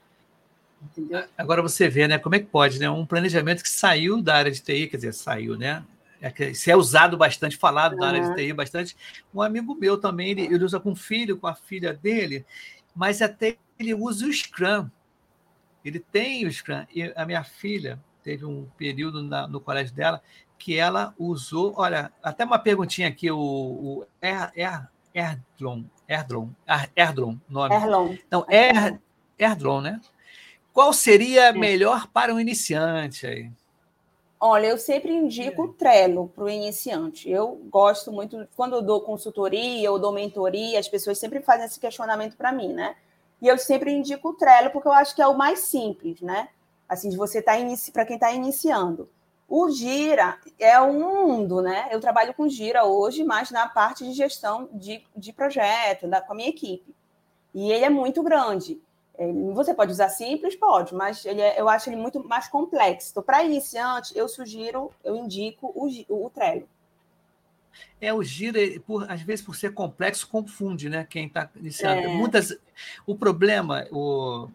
Entendeu? 0.81 1.25
Agora 1.37 1.61
você 1.61 1.89
vê, 1.89 2.07
né? 2.07 2.17
Como 2.17 2.35
é 2.35 2.39
que 2.39 2.45
pode, 2.45 2.79
né? 2.79 2.89
Um 2.89 3.05
planejamento 3.05 3.61
que 3.61 3.69
saiu 3.69 4.21
da 4.21 4.35
área 4.35 4.49
de 4.49 4.61
TI, 4.61 4.87
quer 4.87 4.95
dizer, 4.95 5.13
saiu, 5.13 5.57
né? 5.57 5.83
É, 6.21 6.53
se 6.53 6.71
é 6.71 6.77
usado 6.77 7.17
bastante, 7.17 7.57
falado 7.57 7.95
uhum. 7.95 7.99
na 7.99 8.07
área 8.07 8.29
de 8.29 8.35
TI 8.35 8.53
bastante. 8.53 8.95
Um 9.33 9.41
amigo 9.41 9.75
meu 9.75 9.97
também, 9.97 10.29
ele, 10.29 10.43
ele 10.43 10.63
usa 10.63 10.79
com 10.79 10.93
o 10.93 10.95
filho, 10.95 11.35
com 11.35 11.47
a 11.47 11.53
filha 11.53 11.93
dele, 11.93 12.45
mas 12.95 13.21
até 13.21 13.57
ele 13.77 13.93
usa 13.93 14.25
o 14.25 14.31
Scrum. 14.31 14.89
Ele 15.83 15.99
tem 15.99 16.47
o 16.47 16.49
Scrum. 16.49 16.85
E 16.95 17.11
a 17.13 17.25
minha 17.25 17.43
filha 17.43 17.99
teve 18.29 18.45
um 18.45 18.67
período 18.77 19.23
na, 19.23 19.47
no 19.47 19.59
colégio 19.59 19.95
dela 19.95 20.21
que 20.55 20.77
ela 20.77 21.15
usou. 21.17 21.73
Olha, 21.75 22.11
até 22.21 22.45
uma 22.45 22.59
perguntinha 22.59 23.07
aqui, 23.07 23.31
o, 23.31 23.39
o 23.39 24.05
er, 24.21 24.51
er, 24.55 24.87
Erdron, 25.11 25.83
Erdron, 26.07 26.49
Erdron, 26.95 27.37
nome. 27.49 27.73
Erlon. 27.73 28.15
Não, 28.29 28.45
er, 28.47 28.99
Erdron, 29.37 29.81
né? 29.81 29.99
Qual 30.71 30.93
seria 30.93 31.51
melhor 31.51 32.07
para 32.07 32.31
um 32.31 32.39
iniciante 32.39 33.25
aí? 33.25 33.51
Olha, 34.39 34.67
eu 34.67 34.77
sempre 34.77 35.11
indico 35.11 35.63
o 35.63 35.73
Trello 35.73 36.31
para 36.35 36.43
o 36.43 36.49
iniciante. 36.49 37.29
Eu 37.29 37.59
gosto 37.69 38.11
muito, 38.11 38.47
quando 38.55 38.75
eu 38.75 38.81
dou 38.81 39.01
consultoria 39.01 39.91
ou 39.91 39.97
dou 39.97 40.13
mentoria, 40.13 40.79
as 40.79 40.87
pessoas 40.87 41.17
sempre 41.17 41.41
fazem 41.41 41.65
esse 41.65 41.79
questionamento 41.79 42.37
para 42.37 42.51
mim, 42.51 42.73
né? 42.73 42.95
E 43.41 43.47
eu 43.47 43.57
sempre 43.57 43.91
indico 43.91 44.29
o 44.29 44.33
Trello 44.33 44.69
porque 44.69 44.87
eu 44.87 44.93
acho 44.93 45.15
que 45.15 45.21
é 45.21 45.27
o 45.27 45.35
mais 45.35 45.59
simples, 45.61 46.21
né? 46.21 46.49
Assim, 46.89 47.09
de 47.09 47.15
você 47.15 47.39
estar 47.39 47.53
tá 47.53 47.59
inici... 47.59 47.91
para 47.91 48.05
quem 48.05 48.15
está 48.15 48.31
iniciando. 48.33 49.07
O 49.47 49.69
Gira 49.71 50.37
é 50.59 50.79
um 50.79 51.25
mundo, 51.25 51.61
né? 51.61 51.87
Eu 51.91 51.99
trabalho 51.99 52.33
com 52.35 52.47
Gira 52.47 52.83
hoje, 52.83 53.23
mas 53.23 53.49
na 53.49 53.67
parte 53.67 54.03
de 54.03 54.13
gestão 54.13 54.69
de, 54.73 55.03
de 55.15 55.33
projeto, 55.33 56.07
da, 56.07 56.21
com 56.21 56.33
a 56.33 56.35
minha 56.35 56.49
equipe. 56.49 56.95
E 57.53 57.71
ele 57.71 57.85
é 57.85 57.89
muito 57.89 58.21
grande. 58.21 58.79
você 59.53 59.73
pode 59.73 59.91
usar 59.91 60.09
simples, 60.09 60.55
pode, 60.55 60.93
mas 60.93 61.25
ele 61.25 61.41
é, 61.41 61.59
eu 61.59 61.67
acho 61.67 61.89
ele 61.89 61.95
muito 61.95 62.23
mais 62.23 62.47
complexo. 62.47 63.09
Então, 63.09 63.23
para 63.23 63.43
iniciante, 63.43 64.15
eu 64.15 64.27
sugiro, 64.27 64.91
eu 65.03 65.15
indico 65.15 65.71
o, 65.75 66.25
o 66.25 66.29
Trello. 66.29 66.67
É, 67.99 68.13
o 68.13 68.21
Gira, 68.21 68.59
por, 68.85 69.09
às 69.11 69.21
vezes, 69.21 69.43
por 69.43 69.55
ser 69.55 69.73
complexo, 69.73 70.27
confunde, 70.27 70.89
né? 70.89 71.07
Quem 71.09 71.25
está 71.25 71.49
iniciando. 71.55 72.01
É. 72.01 72.07
Muitas, 72.07 72.55
o 73.05 73.15
problema 73.15 73.87
o, 73.91 74.47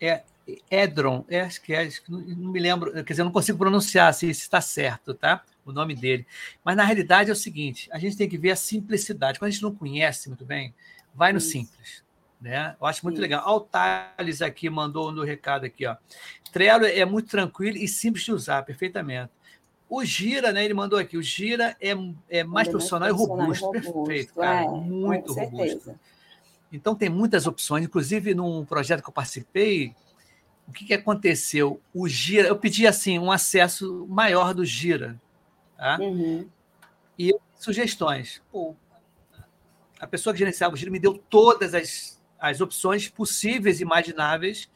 é 0.00 0.22
Edron, 0.70 1.24
é, 1.28 1.42
acho 1.42 1.60
que 1.60 1.74
é, 1.74 1.88
não, 2.08 2.20
não 2.20 2.52
me 2.52 2.58
lembro, 2.60 2.92
quer 2.92 3.12
dizer, 3.12 3.20
eu 3.20 3.26
não 3.26 3.32
consigo 3.32 3.58
pronunciar 3.58 4.12
se 4.14 4.28
está 4.30 4.60
certo, 4.60 5.12
tá? 5.12 5.42
O 5.64 5.72
nome 5.72 5.94
dele. 5.94 6.26
Mas 6.64 6.76
na 6.76 6.84
realidade 6.84 7.28
é 7.28 7.32
o 7.32 7.36
seguinte: 7.36 7.88
a 7.92 7.98
gente 7.98 8.16
tem 8.16 8.28
que 8.28 8.38
ver 8.38 8.52
a 8.52 8.56
simplicidade. 8.56 9.38
Quando 9.38 9.48
a 9.48 9.50
gente 9.50 9.62
não 9.62 9.74
conhece 9.74 10.28
muito 10.28 10.44
bem, 10.44 10.74
vai 11.14 11.32
no 11.32 11.38
Isso. 11.38 11.50
simples. 11.50 12.02
Né? 12.40 12.76
Eu 12.80 12.86
acho 12.86 13.04
muito 13.04 13.16
Isso. 13.16 13.22
legal. 13.22 13.44
o 13.46 13.60
Thales 13.60 14.40
aqui 14.40 14.70
mandou 14.70 15.12
no 15.12 15.24
recado 15.24 15.66
aqui, 15.66 15.86
ó. 15.86 15.96
Trello 16.52 16.86
é 16.86 17.04
muito 17.04 17.28
tranquilo 17.28 17.76
e 17.76 17.86
simples 17.86 18.24
de 18.24 18.32
usar, 18.32 18.62
perfeitamente. 18.62 19.30
O 19.88 20.04
Gira, 20.04 20.52
né? 20.52 20.64
Ele 20.64 20.74
mandou 20.74 20.98
aqui. 20.98 21.16
O 21.16 21.22
Gira 21.22 21.76
é, 21.80 21.94
é 22.28 22.44
mais 22.44 22.68
profissional, 22.68 23.08
é 23.08 23.12
profissional 23.12 23.44
e 23.44 23.48
robusto. 23.48 23.66
robusto. 23.66 24.04
Perfeito, 24.04 24.34
cara. 24.34 24.62
É, 24.62 24.68
muito 24.68 25.32
robusto. 25.32 25.98
Então 26.72 26.94
tem 26.94 27.08
muitas 27.08 27.46
opções. 27.46 27.84
Inclusive, 27.84 28.34
num 28.34 28.64
projeto 28.64 29.02
que 29.02 29.08
eu 29.08 29.12
participei, 29.12 29.94
o 30.68 30.72
que, 30.72 30.84
que 30.84 30.94
aconteceu? 30.94 31.80
O 31.94 32.06
Gira, 32.06 32.46
eu 32.46 32.56
pedi 32.56 32.86
assim 32.86 33.18
um 33.18 33.32
acesso 33.32 34.06
maior 34.06 34.52
do 34.52 34.64
Gira, 34.66 35.18
tá? 35.76 35.98
Uhum. 35.98 36.46
E 37.18 37.34
sugestões. 37.54 38.42
Pô, 38.52 38.76
a 39.98 40.06
pessoa 40.06 40.34
que 40.34 40.38
gerenciava 40.38 40.74
o 40.74 40.76
Gira 40.76 40.90
me 40.90 40.98
deu 40.98 41.16
todas 41.16 41.74
as, 41.74 42.22
as 42.38 42.60
opções 42.60 43.08
possíveis 43.08 43.80
e 43.80 43.82
imagináveis. 43.82 44.70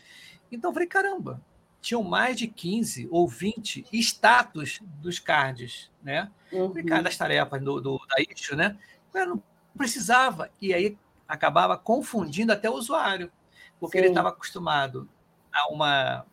Então 0.51 0.71
eu 0.71 0.75
falei, 0.75 0.89
caramba, 0.89 1.43
tinham 1.81 2.03
mais 2.03 2.39
de 2.39 2.49
15 2.49 3.09
ou 3.11 3.29
20 3.29 3.85
status 3.93 4.81
dos 4.83 5.19
cards, 5.19 5.91
né? 6.03 6.31
Uhum. 6.51 6.73
das 7.03 7.17
tarefas 7.17 7.63
do, 7.63 7.81
do, 7.81 8.01
da 8.09 8.17
issue, 8.23 8.57
né? 8.57 8.79
Eu 9.13 9.27
não 9.27 9.43
precisava. 9.77 10.51
E 10.61 10.73
aí 10.73 10.97
acabava 11.29 11.77
confundindo 11.77 12.51
até 12.51 12.71
o 12.71 12.75
usuário, 12.75 13.31
porque 13.79 13.99
Sim. 13.99 14.05
ele 14.05 14.09
estava 14.09 14.31
acostumado 14.31 15.07
uma 15.71 16.25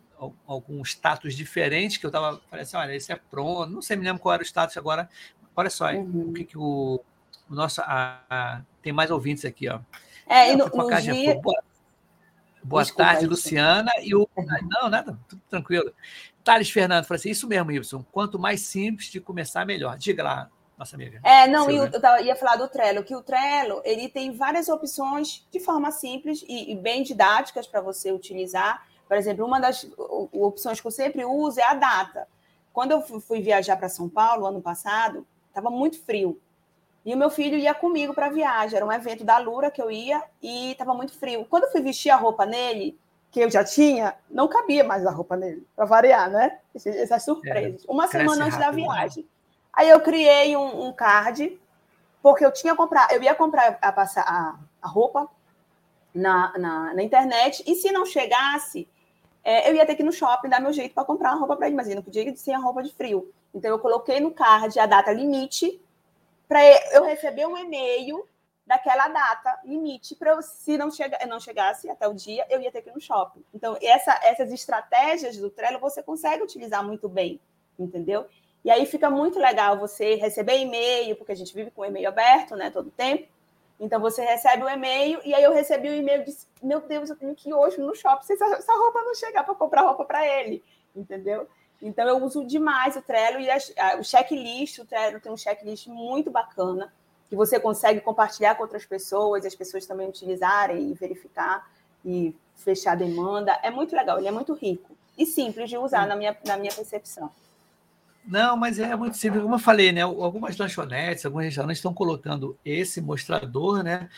algum 0.45 0.81
status 0.83 1.33
diferente 1.33 1.97
que 1.99 2.05
eu 2.05 2.09
estava 2.09 2.41
falei 2.49 2.63
assim, 2.63 2.75
olha, 2.75 2.93
esse 2.93 3.11
é 3.11 3.15
pronto, 3.15 3.71
não 3.71 3.81
sei, 3.81 3.95
me 3.95 4.03
lembro 4.03 4.21
qual 4.21 4.33
era 4.33 4.43
o 4.43 4.45
status 4.45 4.75
agora. 4.75 5.09
Olha 5.55 5.69
só, 5.69 5.91
uhum. 5.91 6.29
o 6.29 6.33
que, 6.33 6.43
que 6.43 6.57
o, 6.57 7.01
o 7.49 7.55
nosso 7.55 7.81
a, 7.81 8.21
a, 8.29 8.61
tem 8.81 8.91
mais 8.91 9.11
ouvintes 9.11 9.45
aqui, 9.45 9.69
ó. 9.69 9.79
É, 10.27 10.51
e 10.51 10.55
no, 10.55 10.67
no 10.67 11.01
dia... 11.01 11.39
Boa 12.63 12.83
Desculpa, 12.83 13.03
tarde, 13.03 13.25
Luciana. 13.25 13.91
E 14.01 14.13
o. 14.13 14.27
Não, 14.69 14.89
nada, 14.89 15.17
tudo 15.27 15.41
tranquilo. 15.49 15.93
Thales 16.43 16.69
Fernando 16.69 17.05
falou 17.05 17.17
assim: 17.17 17.29
isso 17.29 17.47
mesmo, 17.47 17.69
Wilson. 17.69 18.03
Quanto 18.11 18.37
mais 18.37 18.61
simples 18.61 19.09
de 19.09 19.19
começar, 19.19 19.65
melhor. 19.65 19.97
Diga 19.97 20.23
lá, 20.23 20.49
nossa 20.77 20.95
amiga. 20.95 21.19
É, 21.23 21.47
não, 21.47 21.69
eu, 21.69 21.85
eu 21.85 22.25
ia 22.25 22.35
falar 22.35 22.57
do 22.57 22.67
Trello, 22.67 23.03
que 23.03 23.15
o 23.15 23.21
Trello 23.21 23.81
ele 23.85 24.09
tem 24.09 24.33
várias 24.33 24.67
opções 24.67 25.47
de 25.51 25.59
forma 25.59 25.91
simples 25.91 26.43
e, 26.47 26.71
e 26.71 26.75
bem 26.75 27.01
didáticas 27.03 27.65
para 27.65 27.81
você 27.81 28.11
utilizar. 28.11 28.87
Por 29.09 29.17
exemplo, 29.17 29.43
uma 29.45 29.59
das 29.59 29.85
opções 30.31 30.79
que 30.79 30.85
eu 30.85 30.91
sempre 30.91 31.25
uso 31.25 31.59
é 31.59 31.63
a 31.63 31.73
data. 31.73 32.27
Quando 32.71 32.91
eu 32.91 33.01
fui 33.01 33.41
viajar 33.41 33.75
para 33.75 33.89
São 33.89 34.07
Paulo 34.07 34.45
ano 34.45 34.61
passado, 34.61 35.25
estava 35.47 35.71
muito 35.71 35.99
frio. 35.99 36.39
E 37.03 37.13
o 37.13 37.17
meu 37.17 37.31
filho 37.31 37.57
ia 37.57 37.73
comigo 37.73 38.13
para 38.13 38.27
a 38.27 38.31
viagem. 38.31 38.77
Era 38.77 38.85
um 38.85 38.91
evento 38.91 39.23
da 39.23 39.39
Lura 39.39 39.71
que 39.71 39.81
eu 39.81 39.89
ia 39.89 40.23
e 40.41 40.73
estava 40.73 40.93
muito 40.93 41.11
frio. 41.11 41.43
Quando 41.49 41.63
eu 41.63 41.71
fui 41.71 41.81
vestir 41.81 42.11
a 42.11 42.15
roupa 42.15 42.45
nele, 42.45 42.99
que 43.31 43.39
eu 43.39 43.49
já 43.49 43.63
tinha, 43.63 44.15
não 44.29 44.47
cabia 44.47 44.83
mais 44.83 45.03
a 45.05 45.11
roupa 45.11 45.35
nele, 45.35 45.65
para 45.75 45.85
variar, 45.85 46.29
né? 46.29 46.59
Essas 46.75 47.23
surpresas. 47.23 47.83
É, 47.83 47.91
Uma 47.91 48.07
semana 48.07 48.45
antes 48.45 48.59
da 48.59 48.71
né? 48.71 48.83
viagem. 48.83 49.23
Né? 49.23 49.29
Aí 49.73 49.89
eu 49.89 50.01
criei 50.01 50.55
um, 50.55 50.87
um, 50.87 50.93
card, 50.93 51.59
porque 52.21 52.45
eu 52.45 52.51
tinha 52.51 52.75
comprar, 52.75 53.07
eu 53.11 53.23
ia 53.23 53.33
comprar 53.33 53.77
a, 53.81 53.89
a, 53.89 54.59
a 54.81 54.87
roupa 54.87 55.27
na, 56.13 56.57
na, 56.57 56.93
na, 56.93 57.03
internet, 57.03 57.63
e 57.65 57.75
se 57.75 57.91
não 57.91 58.05
chegasse, 58.05 58.87
é, 59.43 59.69
eu 59.69 59.75
ia 59.75 59.85
ter 59.85 59.95
que 59.95 60.01
ir 60.01 60.05
no 60.05 60.11
shopping 60.11 60.49
dar 60.49 60.59
meu 60.59 60.73
jeito 60.73 60.93
para 60.93 61.05
comprar 61.05 61.31
uma 61.31 61.39
roupa 61.39 61.55
para 61.55 61.67
ele, 61.67 61.75
mas 61.75 61.87
ele 61.87 61.95
não 61.95 62.03
podia 62.03 62.23
ir 62.23 62.35
sem 62.37 62.53
a 62.53 62.59
roupa 62.59 62.83
de 62.83 62.93
frio. 62.93 63.31
Então 63.53 63.71
eu 63.71 63.79
coloquei 63.79 64.19
no 64.19 64.31
card 64.31 64.77
a 64.79 64.85
data 64.85 65.11
limite 65.11 65.81
para 66.47 66.59
eu 66.93 67.03
receber 67.03 67.45
um 67.45 67.57
e-mail 67.57 68.27
daquela 68.65 69.07
data 69.07 69.59
limite 69.65 70.15
para 70.15 70.31
eu, 70.31 70.41
se 70.43 70.77
não, 70.77 70.91
chega, 70.91 71.17
não 71.25 71.39
chegasse 71.39 71.89
até 71.89 72.07
o 72.07 72.13
dia, 72.13 72.45
eu 72.49 72.61
ia 72.61 72.71
ter 72.71 72.83
que 72.83 72.89
ir 72.89 72.93
no 72.93 73.01
shopping. 73.01 73.43
Então, 73.51 73.75
essa, 73.81 74.13
essas 74.23 74.51
estratégias 74.51 75.37
do 75.37 75.49
Trello 75.49 75.79
você 75.79 76.03
consegue 76.03 76.43
utilizar 76.43 76.85
muito 76.85 77.09
bem, 77.09 77.39
entendeu? 77.79 78.27
E 78.63 78.69
aí 78.69 78.85
fica 78.85 79.09
muito 79.09 79.39
legal 79.39 79.79
você 79.79 80.15
receber 80.15 80.59
e-mail, 80.59 81.15
porque 81.15 81.31
a 81.31 81.35
gente 81.35 81.53
vive 81.53 81.71
com 81.71 81.83
e-mail 81.83 82.09
aberto, 82.09 82.55
né, 82.55 82.69
todo 82.69 82.91
tempo. 82.91 83.27
Então 83.79 83.99
você 83.99 84.23
recebe 84.23 84.63
o 84.63 84.69
e-mail 84.69 85.21
e 85.23 85.33
aí 85.33 85.43
eu 85.43 85.53
recebi 85.53 85.89
o 85.89 85.93
e-mail 85.93 86.21
e 86.21 86.25
disse: 86.25 86.47
"Meu 86.61 86.81
Deus, 86.81 87.09
eu 87.09 87.15
tenho 87.15 87.33
que 87.33 87.49
ir 87.49 87.53
hoje 87.53 87.79
no 87.79 87.95
shopping 87.95 88.25
se 88.25 88.33
essa, 88.33 88.73
roupa 88.73 89.01
não 89.01 89.15
chegar 89.15 89.43
para 89.43 89.55
comprar 89.55 89.81
roupa 89.81 90.03
para 90.03 90.25
ele", 90.27 90.63
entendeu? 90.95 91.47
Então, 91.81 92.05
eu 92.07 92.23
uso 92.23 92.45
demais 92.45 92.95
o 92.95 93.01
Trello 93.01 93.39
e 93.39 93.49
as, 93.49 93.71
a, 93.77 93.95
o 93.97 94.03
checklist. 94.03 94.79
O 94.79 94.85
Trello 94.85 95.19
tem 95.19 95.31
um 95.31 95.37
checklist 95.37 95.87
muito 95.87 96.29
bacana 96.29 96.93
que 97.29 97.35
você 97.35 97.59
consegue 97.59 98.01
compartilhar 98.01 98.55
com 98.55 98.63
outras 98.63 98.85
pessoas, 98.85 99.45
as 99.45 99.55
pessoas 99.55 99.85
também 99.85 100.09
utilizarem 100.09 100.89
e 100.89 100.93
verificar 100.93 101.69
e 102.03 102.35
fechar 102.55 102.93
a 102.93 102.95
demanda. 102.95 103.57
É 103.63 103.69
muito 103.69 103.95
legal, 103.95 104.17
ele 104.17 104.27
é 104.27 104.31
muito 104.31 104.53
rico 104.53 104.97
e 105.17 105.25
simples 105.25 105.69
de 105.69 105.77
usar, 105.77 106.07
na 106.07 106.15
minha, 106.15 106.35
na 106.45 106.57
minha 106.57 106.73
percepção. 106.73 107.31
Não, 108.25 108.55
mas 108.55 108.79
é 108.79 108.95
muito 108.95 109.17
simples. 109.17 109.41
Como 109.41 109.55
eu 109.55 109.59
falei, 109.59 109.91
né? 109.91 110.01
Algumas 110.01 110.57
lanchonetes, 110.57 111.25
alguns 111.25 111.43
restaurantes 111.43 111.79
estão 111.79 111.93
colocando 111.93 112.57
esse 112.63 113.01
mostrador, 113.01 113.83
né? 113.83 114.09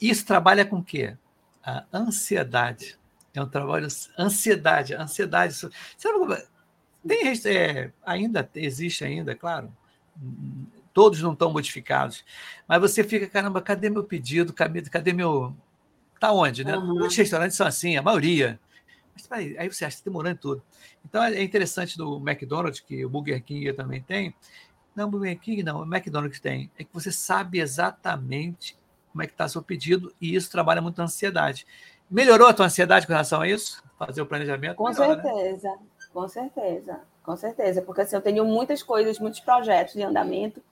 Isso 0.00 0.24
trabalha 0.24 0.64
com 0.64 0.78
o 0.78 0.84
quê? 0.84 1.16
A 1.64 1.84
ansiedade. 1.92 2.98
É 3.34 3.42
um 3.42 3.48
trabalho 3.48 3.88
ansiedade, 4.18 4.94
ansiedade. 4.94 5.54
Sabe 5.54 5.70
tem, 7.06 7.32
é, 7.46 7.90
ainda 8.04 8.48
existe 8.54 9.04
ainda, 9.04 9.34
claro. 9.34 9.72
Todos 10.92 11.20
não 11.20 11.32
estão 11.32 11.50
modificados. 11.52 12.24
Mas 12.68 12.80
você 12.80 13.02
fica, 13.02 13.26
caramba, 13.26 13.60
cadê 13.60 13.90
meu 13.90 14.04
pedido? 14.04 14.52
Cadê, 14.52 14.82
cadê 14.82 15.12
meu. 15.12 15.56
Tá 16.20 16.32
onde, 16.32 16.64
né? 16.64 16.76
Uhum. 16.76 16.98
Muitos 16.98 17.16
restaurantes 17.16 17.56
são 17.56 17.66
assim, 17.66 17.96
a 17.96 18.02
maioria. 18.02 18.60
Mas 19.14 19.30
aí, 19.30 19.56
aí 19.58 19.68
você 19.68 19.84
acha 19.84 19.96
que 19.96 20.02
tá 20.02 20.10
demorando 20.10 20.38
tudo. 20.38 20.62
Então 21.04 21.22
é 21.22 21.42
interessante 21.42 21.96
do 21.96 22.16
McDonald's, 22.18 22.80
que 22.80 23.04
o 23.04 23.08
Burger 23.08 23.42
King 23.42 23.72
também 23.72 24.02
tem. 24.02 24.34
Não, 24.94 25.08
o 25.08 25.10
Burger 25.10 25.38
King 25.38 25.62
não, 25.62 25.80
o 25.80 25.84
McDonald's 25.84 26.40
tem. 26.40 26.70
É 26.78 26.84
que 26.84 26.92
você 26.92 27.12
sabe 27.12 27.60
exatamente 27.60 28.76
como 29.10 29.22
é 29.22 29.26
que 29.26 29.32
está 29.32 29.46
seu 29.46 29.62
pedido 29.62 30.12
e 30.20 30.34
isso 30.34 30.50
trabalha 30.50 30.80
muito 30.80 31.00
a 31.00 31.04
ansiedade. 31.04 31.66
Melhorou 32.10 32.48
a 32.48 32.54
tua 32.54 32.66
ansiedade 32.66 33.06
com 33.06 33.12
relação 33.12 33.40
a 33.40 33.48
isso? 33.48 33.82
Fazer 33.98 34.22
o 34.22 34.26
planejamento? 34.26 34.76
Com 34.76 34.84
melhora, 34.84 35.16
né? 35.16 35.22
certeza. 35.22 35.68
Né? 35.68 35.78
Com 36.12 36.28
certeza, 36.28 37.00
com 37.22 37.36
certeza, 37.36 37.82
porque 37.82 38.02
assim, 38.02 38.16
eu 38.16 38.20
tenho 38.20 38.44
muitas 38.44 38.82
coisas, 38.82 39.18
muitos 39.18 39.40
projetos 39.40 39.94
de 39.94 40.02
andamento 40.02 40.62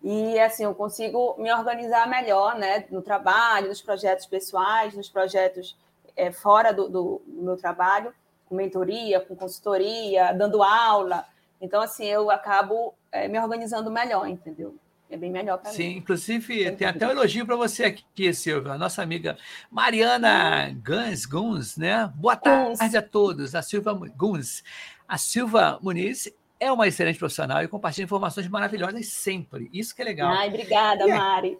e 0.00 0.38
assim 0.38 0.62
eu 0.62 0.74
consigo 0.74 1.34
me 1.38 1.52
organizar 1.52 2.08
melhor, 2.08 2.56
né, 2.56 2.84
no 2.90 3.02
trabalho, 3.02 3.68
nos 3.68 3.82
projetos 3.82 4.26
pessoais, 4.26 4.94
nos 4.94 5.08
projetos 5.08 5.76
é, 6.16 6.32
fora 6.32 6.72
do, 6.72 6.88
do, 6.88 7.22
do, 7.26 7.42
meu 7.42 7.56
trabalho, 7.56 8.12
com 8.46 8.54
mentoria, 8.54 9.20
com 9.20 9.36
consultoria, 9.36 10.32
dando 10.32 10.62
aula. 10.62 11.24
Então 11.60 11.80
assim 11.80 12.06
eu 12.06 12.30
acabo 12.30 12.94
é, 13.12 13.28
me 13.28 13.38
organizando 13.38 13.90
melhor, 13.90 14.28
entendeu? 14.28 14.76
É 15.08 15.16
bem 15.16 15.30
melhor 15.30 15.58
para 15.58 15.70
mim. 15.70 15.76
Sim, 15.76 15.96
inclusive 15.98 16.72
tem 16.72 16.88
até 16.88 17.06
um 17.06 17.10
elogio 17.10 17.46
para 17.46 17.54
você 17.54 17.84
aqui, 17.84 18.34
Silvia, 18.34 18.72
a 18.72 18.78
nossa 18.78 19.02
amiga 19.02 19.36
Mariana 19.70 20.74
Guns, 20.84 21.24
Guns, 21.26 21.76
né? 21.76 22.10
Boa 22.16 22.34
tarde 22.34 22.78
Guns. 22.80 22.94
a 22.94 23.02
todos. 23.02 23.54
A 23.54 23.62
Silvia 23.62 23.92
Guns. 23.92 24.64
A 25.06 25.16
Silva 25.16 25.78
Muniz 25.80 26.28
é 26.58 26.72
uma 26.72 26.88
excelente 26.88 27.18
profissional 27.18 27.62
e 27.62 27.68
compartilha 27.68 28.04
informações 28.04 28.48
maravilhosas 28.48 29.06
sempre. 29.06 29.70
Isso 29.72 29.94
que 29.94 30.02
é 30.02 30.04
legal. 30.04 30.28
Ai, 30.28 30.48
obrigada, 30.48 31.06
Mari. 31.06 31.58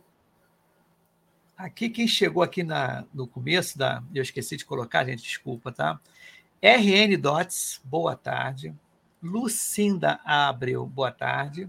Aqui, 1.56 1.88
quem 1.88 2.06
chegou 2.06 2.42
aqui 2.42 2.62
na, 2.62 3.06
no 3.14 3.26
começo 3.26 3.78
da. 3.78 4.02
Eu 4.14 4.22
esqueci 4.22 4.58
de 4.58 4.64
colocar, 4.64 5.06
gente, 5.06 5.22
desculpa, 5.22 5.72
tá? 5.72 5.98
RN 6.62 7.16
Dots, 7.18 7.80
boa 7.82 8.14
tarde. 8.14 8.74
Lucinda 9.22 10.20
Abreu, 10.22 10.84
boa 10.84 11.10
tarde. 11.10 11.66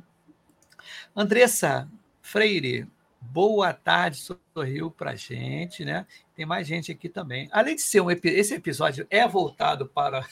Andressa 1.16 1.90
Freire, 2.22 2.86
boa 3.22 3.72
tarde, 3.72 4.22
sorriu 4.54 4.92
para 4.92 5.16
gente, 5.16 5.86
né? 5.86 6.06
Tem 6.36 6.46
mais 6.46 6.68
gente 6.68 6.92
aqui 6.92 7.08
também. 7.08 7.48
Além 7.50 7.76
de 7.76 7.82
ser 7.82 8.02
um 8.02 8.12
esse 8.12 8.56
episódio 8.56 9.08
é 9.10 9.26
voltado 9.26 9.88
para 9.88 10.28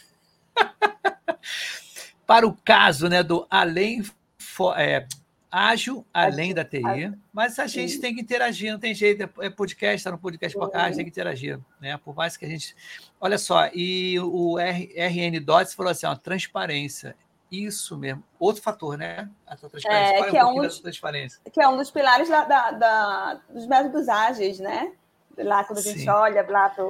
para 2.28 2.46
o 2.46 2.54
caso, 2.54 3.08
né, 3.08 3.24
do 3.24 3.48
além 3.50 4.04
é, 4.76 5.08
ágil, 5.52 6.06
além 6.14 6.54
da 6.54 6.66
TI, 6.66 7.14
mas 7.32 7.58
a 7.60 7.68
gente 7.68 8.00
tem 8.00 8.14
que 8.14 8.22
interagir, 8.22 8.72
não 8.72 8.80
tem 8.80 8.94
jeito, 8.94 9.24
é, 9.24 9.46
é 9.46 9.50
podcast, 9.50 9.96
está 9.96 10.12
no 10.12 10.18
podcast 10.18 10.58
podcast, 10.58 10.96
tem 10.96 11.06
que 11.06 11.12
interagir, 11.12 11.60
né? 11.80 11.98
Por 11.98 12.16
mais 12.16 12.36
que 12.36 12.46
a 12.46 12.50
gente. 12.50 12.75
Olha 13.20 13.38
só, 13.38 13.70
e 13.74 14.20
o 14.20 14.58
RN 14.58 15.40
Dots 15.44 15.74
falou 15.74 15.92
assim: 15.92 16.06
ó, 16.06 16.16
transparência. 16.16 17.16
Isso 17.52 17.98
mesmo. 17.98 18.24
Outro 18.40 18.62
fator, 18.62 18.98
né? 18.98 19.30
A 19.46 19.56
transparência. 19.56 19.92
É, 19.94 20.30
que, 20.30 20.36
um 20.36 20.40
é 20.40 20.46
um 20.46 20.56
dos, 20.62 20.80
transparência. 20.80 21.42
que 21.52 21.62
é 21.62 21.68
um 21.68 21.78
dos 21.78 21.92
pilares 21.92 22.28
da, 22.28 22.44
da, 22.44 22.72
da, 22.72 23.42
dos 23.50 23.68
métodos 23.68 24.10
ágeis, 24.10 24.60
né? 24.60 24.92
Lá 25.38 25.64
quando 25.64 25.80
a 25.80 25.82
gente 25.82 26.00
Sim. 26.00 26.10
olha 26.10 26.46
lá 26.50 26.70
para 26.70 26.86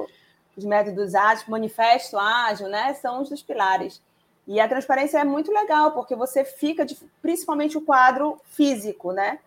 os 0.56 0.64
métodos 0.64 1.14
ágeis, 1.14 1.46
manifesto 1.46 2.18
ágil, 2.18 2.68
né? 2.68 2.94
São 2.94 3.22
os 3.22 3.28
dos 3.28 3.42
pilares. 3.42 4.02
E 4.46 4.60
a 4.60 4.68
transparência 4.68 5.18
é 5.18 5.24
muito 5.24 5.52
legal, 5.52 5.92
porque 5.92 6.14
você 6.14 6.44
fica, 6.44 6.84
de, 6.84 6.94
principalmente 7.20 7.76
o 7.76 7.80
quadro 7.80 8.40
físico, 8.44 9.12
né? 9.12 9.40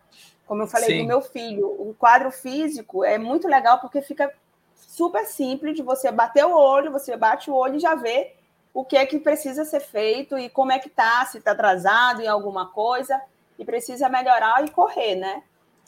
Como 0.46 0.64
eu 0.64 0.68
falei 0.68 0.90
Sim. 0.90 1.02
do 1.02 1.08
meu 1.08 1.22
filho, 1.22 1.68
o 1.68 1.96
quadro 1.98 2.32
físico 2.32 3.04
é 3.04 3.18
muito 3.18 3.48
legal 3.48 3.80
porque 3.80 4.02
fica 4.02 4.34
super 4.76 5.26
simples 5.26 5.76
de 5.76 5.84
você 5.84 6.12
bater 6.12 6.46
o 6.46 6.52
olho, 6.52 6.92
você 6.92 7.16
bate 7.16 7.50
o 7.50 7.54
olho 7.54 7.76
e 7.76 7.80
já 7.80 7.96
vê 7.96 8.34
o 8.74 8.84
que 8.84 8.98
é 8.98 9.06
que 9.06 9.20
precisa 9.20 9.64
ser 9.64 9.80
feito 9.80 10.38
e 10.38 10.50
como 10.50 10.72
é 10.72 10.80
que 10.80 10.90
tá, 10.90 11.26
se 11.26 11.38
está 11.38 11.52
atrasado 11.52 12.22
em 12.22 12.28
alguma 12.28 12.68
coisa 12.68 13.22
e 13.58 13.64
precisa 13.64 14.10
melhorar 14.10 14.66
e 14.66 14.72
correr, 14.72 15.16
né? 15.16 15.44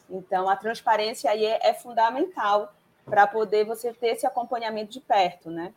Então 0.09 0.47
a 0.47 0.55
transparência 0.55 1.29
aí 1.29 1.45
é, 1.45 1.69
é 1.69 1.73
fundamental 1.73 2.73
para 3.05 3.25
poder 3.27 3.65
você 3.65 3.93
ter 3.93 4.09
esse 4.09 4.25
acompanhamento 4.25 4.91
de 4.91 4.99
perto, 4.99 5.49
né? 5.49 5.73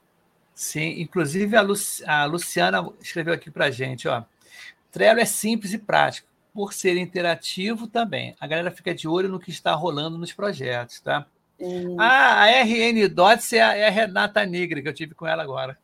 Sim, 0.55 1.01
inclusive 1.01 1.57
a, 1.57 1.63
Lu, 1.63 1.75
a 2.07 2.25
Luciana 2.27 2.89
escreveu 3.01 3.35
aqui 3.35 3.51
para 3.51 3.67
a 3.67 3.71
gente, 3.71 4.07
ó. 4.07 4.23
Trello 4.93 5.19
é 5.19 5.25
simples 5.25 5.73
e 5.73 5.79
prático, 5.79 6.29
por 6.53 6.73
ser 6.73 6.97
interativo 6.97 7.89
também. 7.89 8.37
A 8.39 8.47
galera 8.47 8.71
fica 8.71 8.95
de 8.95 9.09
olho 9.09 9.29
no 9.29 9.41
que 9.41 9.51
está 9.51 9.75
rolando 9.75 10.17
nos 10.17 10.33
projetos, 10.33 11.01
tá? 11.01 11.27
Hum. 11.61 11.97
Ah, 11.99 12.45
a 12.45 12.63
RN 12.63 13.09
Dots 13.09 13.53
é 13.53 13.61
a, 13.61 13.75
é 13.75 13.89
a 13.89 13.91
Renata 13.91 14.45
Nigre, 14.47 14.81
que 14.81 14.89
eu 14.89 14.95
tive 14.95 15.15
com 15.15 15.27
ela 15.27 15.43
agora. 15.43 15.77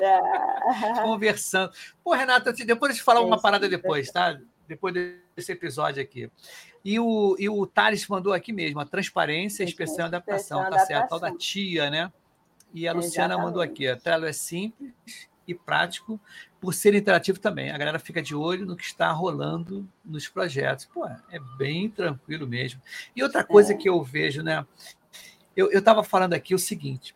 É. 0.00 1.02
Conversando. 1.02 1.72
Pô, 2.04 2.14
Renata, 2.14 2.52
depois 2.52 2.92
eu 2.92 2.98
te 2.98 3.02
falar 3.02 3.22
uma 3.22 3.40
parada 3.40 3.68
depois, 3.68 4.10
tá? 4.12 4.38
Depois 4.68 4.94
desse 4.94 5.50
episódio 5.50 6.00
aqui. 6.00 6.30
E 6.84 6.98
o, 7.00 7.36
e 7.38 7.48
o 7.48 7.66
Thales 7.66 8.06
mandou 8.06 8.32
aqui 8.32 8.52
mesmo, 8.52 8.78
a 8.78 8.86
transparência, 8.86 9.64
especial 9.64 10.06
adaptação, 10.06 10.68
tá 10.70 10.78
certo? 10.78 11.04
A 11.04 11.08
tal 11.08 11.20
da 11.20 11.36
tia, 11.36 11.90
né? 11.90 12.10
E 12.72 12.86
a 12.86 12.92
Luciana 12.92 13.34
Exatamente. 13.34 13.46
mandou 13.46 13.62
aqui: 13.62 13.96
Trello 13.96 14.26
é 14.26 14.32
simples 14.32 15.28
e 15.46 15.54
prático 15.54 16.20
por 16.60 16.74
ser 16.74 16.94
interativo 16.94 17.38
também. 17.40 17.70
A 17.70 17.78
galera 17.78 17.98
fica 17.98 18.22
de 18.22 18.34
olho 18.34 18.66
no 18.66 18.76
que 18.76 18.84
está 18.84 19.10
rolando 19.10 19.88
nos 20.04 20.28
projetos. 20.28 20.84
Pô, 20.84 21.06
é 21.06 21.40
bem 21.56 21.88
tranquilo 21.88 22.46
mesmo. 22.46 22.80
E 23.14 23.22
outra 23.22 23.42
coisa 23.42 23.72
é. 23.72 23.76
que 23.76 23.88
eu 23.88 24.02
vejo, 24.02 24.42
né? 24.42 24.64
Eu 25.56 25.78
estava 25.78 26.04
falando 26.04 26.34
aqui 26.34 26.54
o 26.54 26.58
seguinte: 26.58 27.14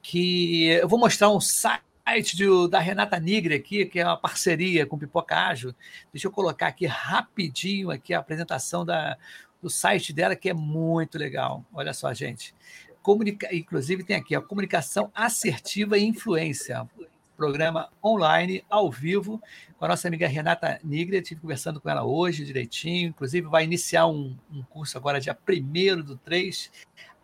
que 0.00 0.66
eu 0.68 0.88
vou 0.88 0.98
mostrar 0.98 1.30
um 1.30 1.40
site 1.40 2.36
de, 2.36 2.46
da 2.68 2.78
Renata 2.78 3.18
Nigre 3.20 3.54
aqui, 3.54 3.84
que 3.86 4.00
é 4.00 4.06
uma 4.06 4.16
parceria 4.16 4.86
com 4.86 4.96
o 4.96 4.98
Pipoca 4.98 5.36
Ágil. 5.36 5.74
Deixa 6.12 6.26
eu 6.26 6.32
colocar 6.32 6.68
aqui 6.68 6.86
rapidinho 6.86 7.90
aqui 7.90 8.14
a 8.14 8.18
apresentação 8.18 8.84
da, 8.84 9.16
do 9.60 9.70
site 9.70 10.12
dela, 10.12 10.34
que 10.34 10.48
é 10.48 10.54
muito 10.54 11.18
legal. 11.18 11.64
Olha 11.72 11.92
só, 11.92 12.12
gente. 12.12 12.54
Comunica... 13.02 13.54
Inclusive, 13.54 14.04
tem 14.04 14.16
aqui 14.16 14.34
a 14.34 14.40
comunicação 14.40 15.10
assertiva 15.14 15.98
e 15.98 16.04
influência. 16.04 16.88
Programa 17.36 17.88
online, 18.04 18.64
ao 18.70 18.90
vivo, 18.90 19.42
com 19.76 19.84
a 19.84 19.88
nossa 19.88 20.06
amiga 20.06 20.28
Renata 20.28 20.78
Nigre. 20.84 21.16
Estive 21.16 21.40
conversando 21.40 21.80
com 21.80 21.90
ela 21.90 22.04
hoje 22.04 22.44
direitinho. 22.44 23.08
Inclusive, 23.08 23.48
vai 23.48 23.64
iniciar 23.64 24.06
um, 24.06 24.36
um 24.52 24.62
curso 24.62 24.96
agora, 24.96 25.20
dia 25.20 25.36
1 25.36 26.02
do 26.02 26.16
3, 26.16 26.70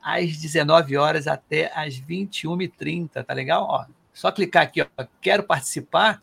às 0.02 0.36
19 0.36 0.96
horas 0.96 1.28
até 1.28 1.70
às 1.74 2.00
21h30. 2.00 3.24
Tá 3.24 3.32
legal? 3.32 3.66
Ó, 3.68 3.86
só 4.12 4.32
clicar 4.32 4.64
aqui, 4.64 4.82
ó, 4.82 5.06
quero 5.20 5.44
participar. 5.44 6.20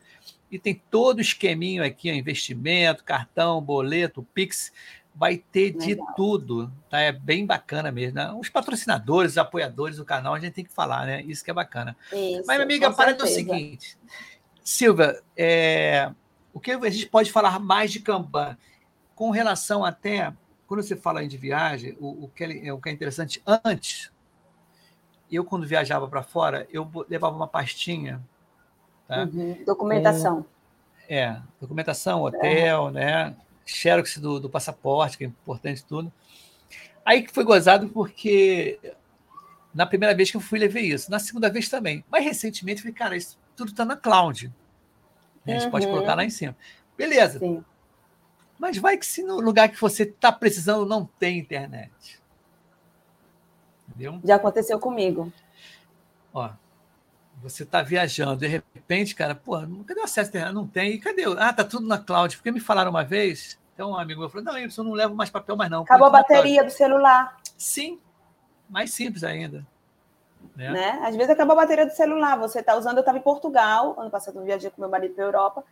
E 0.51 0.59
tem 0.59 0.81
todo 0.91 1.19
o 1.19 1.21
esqueminho 1.21 1.83
aqui, 1.83 2.11
ó, 2.11 2.13
investimento, 2.13 3.03
cartão, 3.03 3.61
boleto, 3.61 4.27
Pix 4.33 4.71
vai 5.15 5.37
ter 5.37 5.73
Legal. 5.73 5.87
de 5.87 6.15
tudo, 6.15 6.71
tá? 6.89 6.99
É 6.99 7.11
bem 7.11 7.45
bacana 7.45 7.91
mesmo. 7.91 8.15
Né? 8.15 8.31
Os 8.33 8.49
patrocinadores, 8.49 9.31
os 9.33 9.37
apoiadores 9.37 9.97
do 9.97 10.05
canal, 10.05 10.33
a 10.33 10.39
gente 10.39 10.53
tem 10.53 10.65
que 10.65 10.73
falar, 10.73 11.05
né? 11.05 11.21
Isso 11.23 11.43
que 11.43 11.49
é 11.49 11.53
bacana. 11.53 11.95
Isso, 12.11 12.43
Mas, 12.45 12.57
minha 12.57 12.63
amiga, 12.63 12.93
para 12.93 13.11
é 13.11 13.15
o 13.15 13.27
seguinte. 13.27 13.97
Silvia, 14.61 15.21
é, 15.37 16.11
o 16.53 16.59
que 16.59 16.71
a 16.71 16.89
gente 16.89 17.07
pode 17.07 17.31
falar 17.31 17.59
mais 17.59 17.91
de 17.91 17.99
Kanban? 18.01 18.57
Com 19.15 19.29
relação 19.29 19.85
até, 19.85 20.33
quando 20.67 20.83
você 20.83 20.95
fala 20.95 21.25
de 21.25 21.37
viagem, 21.37 21.95
o, 21.99 22.25
o, 22.25 22.27
que, 22.27 22.43
é, 22.43 22.73
o 22.73 22.81
que 22.81 22.89
é 22.89 22.91
interessante, 22.91 23.41
antes, 23.45 24.11
eu 25.31 25.45
quando 25.45 25.65
viajava 25.65 26.07
para 26.07 26.23
fora, 26.23 26.67
eu 26.69 26.89
levava 27.07 27.35
uma 27.35 27.47
pastinha. 27.47 28.21
Tá? 29.07 29.23
Uhum. 29.23 29.63
Documentação. 29.65 30.43
Com, 30.43 30.49
é, 31.07 31.41
documentação, 31.61 32.23
hotel, 32.23 32.89
é. 32.89 32.91
né? 32.91 33.35
Xerox 33.65 34.17
do, 34.17 34.39
do 34.39 34.49
passaporte, 34.49 35.17
que 35.17 35.23
é 35.23 35.27
importante 35.27 35.83
tudo. 35.83 36.11
Aí 37.03 37.23
que 37.23 37.33
foi 37.33 37.43
gozado 37.43 37.89
porque 37.89 38.79
na 39.73 39.85
primeira 39.85 40.15
vez 40.15 40.31
que 40.31 40.37
eu 40.37 40.41
fui, 40.41 40.57
levei 40.57 40.85
isso. 40.85 41.11
Na 41.11 41.19
segunda 41.19 41.49
vez 41.49 41.67
também. 41.67 42.03
Mas 42.09 42.23
recentemente, 42.23 42.79
eu 42.79 42.83
falei, 42.83 42.95
cara, 42.95 43.17
isso 43.17 43.37
tudo 43.55 43.71
está 43.71 43.83
na 43.83 43.97
cloud. 43.97 44.51
A 45.45 45.51
gente 45.51 45.65
uhum. 45.65 45.71
pode 45.71 45.85
colocar 45.85 46.15
lá 46.15 46.23
em 46.23 46.29
cima. 46.29 46.55
Beleza. 46.97 47.39
Sim. 47.39 47.63
Mas 48.57 48.77
vai 48.77 48.97
que 48.97 49.05
se 49.05 49.21
no 49.21 49.39
lugar 49.41 49.69
que 49.69 49.79
você 49.79 50.03
está 50.03 50.31
precisando 50.31 50.85
não 50.85 51.05
tem 51.05 51.37
internet. 51.37 52.21
Entendeu? 53.89 54.19
Já 54.23 54.35
aconteceu 54.37 54.79
comigo. 54.79 55.31
Ó, 56.33 56.49
você 57.41 57.63
está 57.63 57.81
viajando, 57.81 58.37
de 58.37 58.47
repente, 58.47 59.13
cara, 59.13 59.35
pô, 59.35 59.59
cadê 59.85 59.99
o 59.99 60.03
acesso? 60.03 60.31
Não 60.53 60.67
tem. 60.67 60.91
E 60.91 60.99
cadê? 60.99 61.23
Ah, 61.37 61.53
tá 61.53 61.63
tudo 61.63 61.87
na 61.87 61.97
cloud. 61.97 62.35
Porque 62.37 62.51
me 62.51 62.59
falaram 62.59 62.89
uma 62.89 63.03
vez, 63.03 63.59
então 63.73 63.91
um 63.91 63.97
amigo 63.97 64.19
meu 64.19 64.29
falou: 64.29 64.45
não, 64.45 64.57
eu 64.57 64.83
não 64.83 64.93
levo 64.93 65.15
mais 65.15 65.29
papel 65.29 65.55
mais 65.55 65.69
não. 65.69 65.83
Acabou 65.83 66.07
a 66.07 66.11
bateria 66.11 66.63
do 66.63 66.71
celular. 66.71 67.37
Sim, 67.57 67.99
mais 68.69 68.93
simples 68.93 69.23
ainda. 69.23 69.65
Né? 70.55 70.71
né? 70.71 70.99
Às 71.03 71.15
vezes 71.15 71.31
acabou 71.31 71.53
a 71.53 71.61
bateria 71.61 71.85
do 71.85 71.91
celular. 71.91 72.37
Você 72.37 72.59
está 72.59 72.75
usando, 72.75 72.97
eu 72.97 73.01
estava 73.01 73.17
em 73.17 73.21
Portugal, 73.21 73.95
ano 73.99 74.09
passado 74.09 74.39
eu 74.39 74.45
viajei 74.45 74.69
com 74.69 74.81
meu 74.81 74.89
marido 74.89 75.13
para 75.13 75.23
a 75.23 75.27
Europa. 75.27 75.63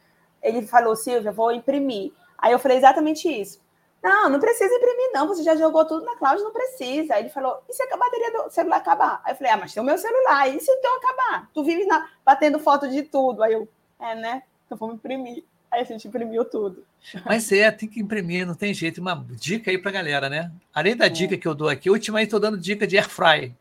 Ele 0.41 0.65
falou, 0.67 0.95
Silvia, 0.95 1.31
vou 1.31 1.51
imprimir. 1.51 2.11
Aí 2.37 2.51
eu 2.51 2.59
falei 2.59 2.77
exatamente 2.77 3.29
isso. 3.29 3.61
Não, 4.03 4.29
não 4.29 4.39
precisa 4.39 4.75
imprimir, 4.75 5.11
não. 5.13 5.27
Você 5.29 5.43
já 5.43 5.55
jogou 5.55 5.85
tudo 5.85 6.03
na 6.03 6.17
cloud, 6.17 6.43
não 6.43 6.51
precisa. 6.51 7.15
Aí 7.15 7.23
ele 7.23 7.29
falou: 7.29 7.63
e 7.69 7.73
se 7.73 7.81
a 7.83 7.97
bateria 7.97 8.31
do 8.33 8.49
celular 8.49 8.77
acabar? 8.77 9.21
Aí 9.23 9.31
eu 9.31 9.37
falei: 9.37 9.53
ah, 9.53 9.57
mas 9.57 9.73
tem 9.73 9.81
o 9.81 9.85
meu 9.85 9.97
celular. 9.97 10.49
E 10.49 10.59
se 10.59 10.69
o 10.69 10.81
teu 10.81 10.91
acabar? 10.97 11.49
Tu 11.53 11.63
vive 11.63 11.85
na, 11.85 12.09
batendo 12.25 12.59
foto 12.59 12.89
de 12.89 13.03
tudo. 13.03 13.41
Aí 13.41 13.53
eu, 13.53 13.67
é, 14.01 14.13
né? 14.13 14.43
Então 14.65 14.77
vamos 14.77 14.95
imprimir. 14.95 15.45
Aí 15.71 15.81
a 15.81 15.83
gente 15.85 16.05
imprimiu 16.05 16.43
tudo. 16.43 16.85
Mas 17.25 17.49
é, 17.51 17.71
tem 17.71 17.87
que 17.87 18.01
imprimir, 18.01 18.45
não 18.45 18.55
tem 18.55 18.73
jeito. 18.73 18.99
Uma 18.99 19.25
dica 19.31 19.71
aí 19.71 19.77
pra 19.77 19.89
galera, 19.89 20.29
né? 20.29 20.51
Além 20.73 20.97
da 20.97 21.05
é. 21.05 21.09
dica 21.09 21.37
que 21.37 21.47
eu 21.47 21.55
dou 21.55 21.69
aqui, 21.69 21.89
ultimamente 21.89 22.27
estou 22.27 22.39
dando 22.41 22.57
dica 22.57 22.85
de 22.85 22.97
air 22.97 23.09
fry. 23.09 23.55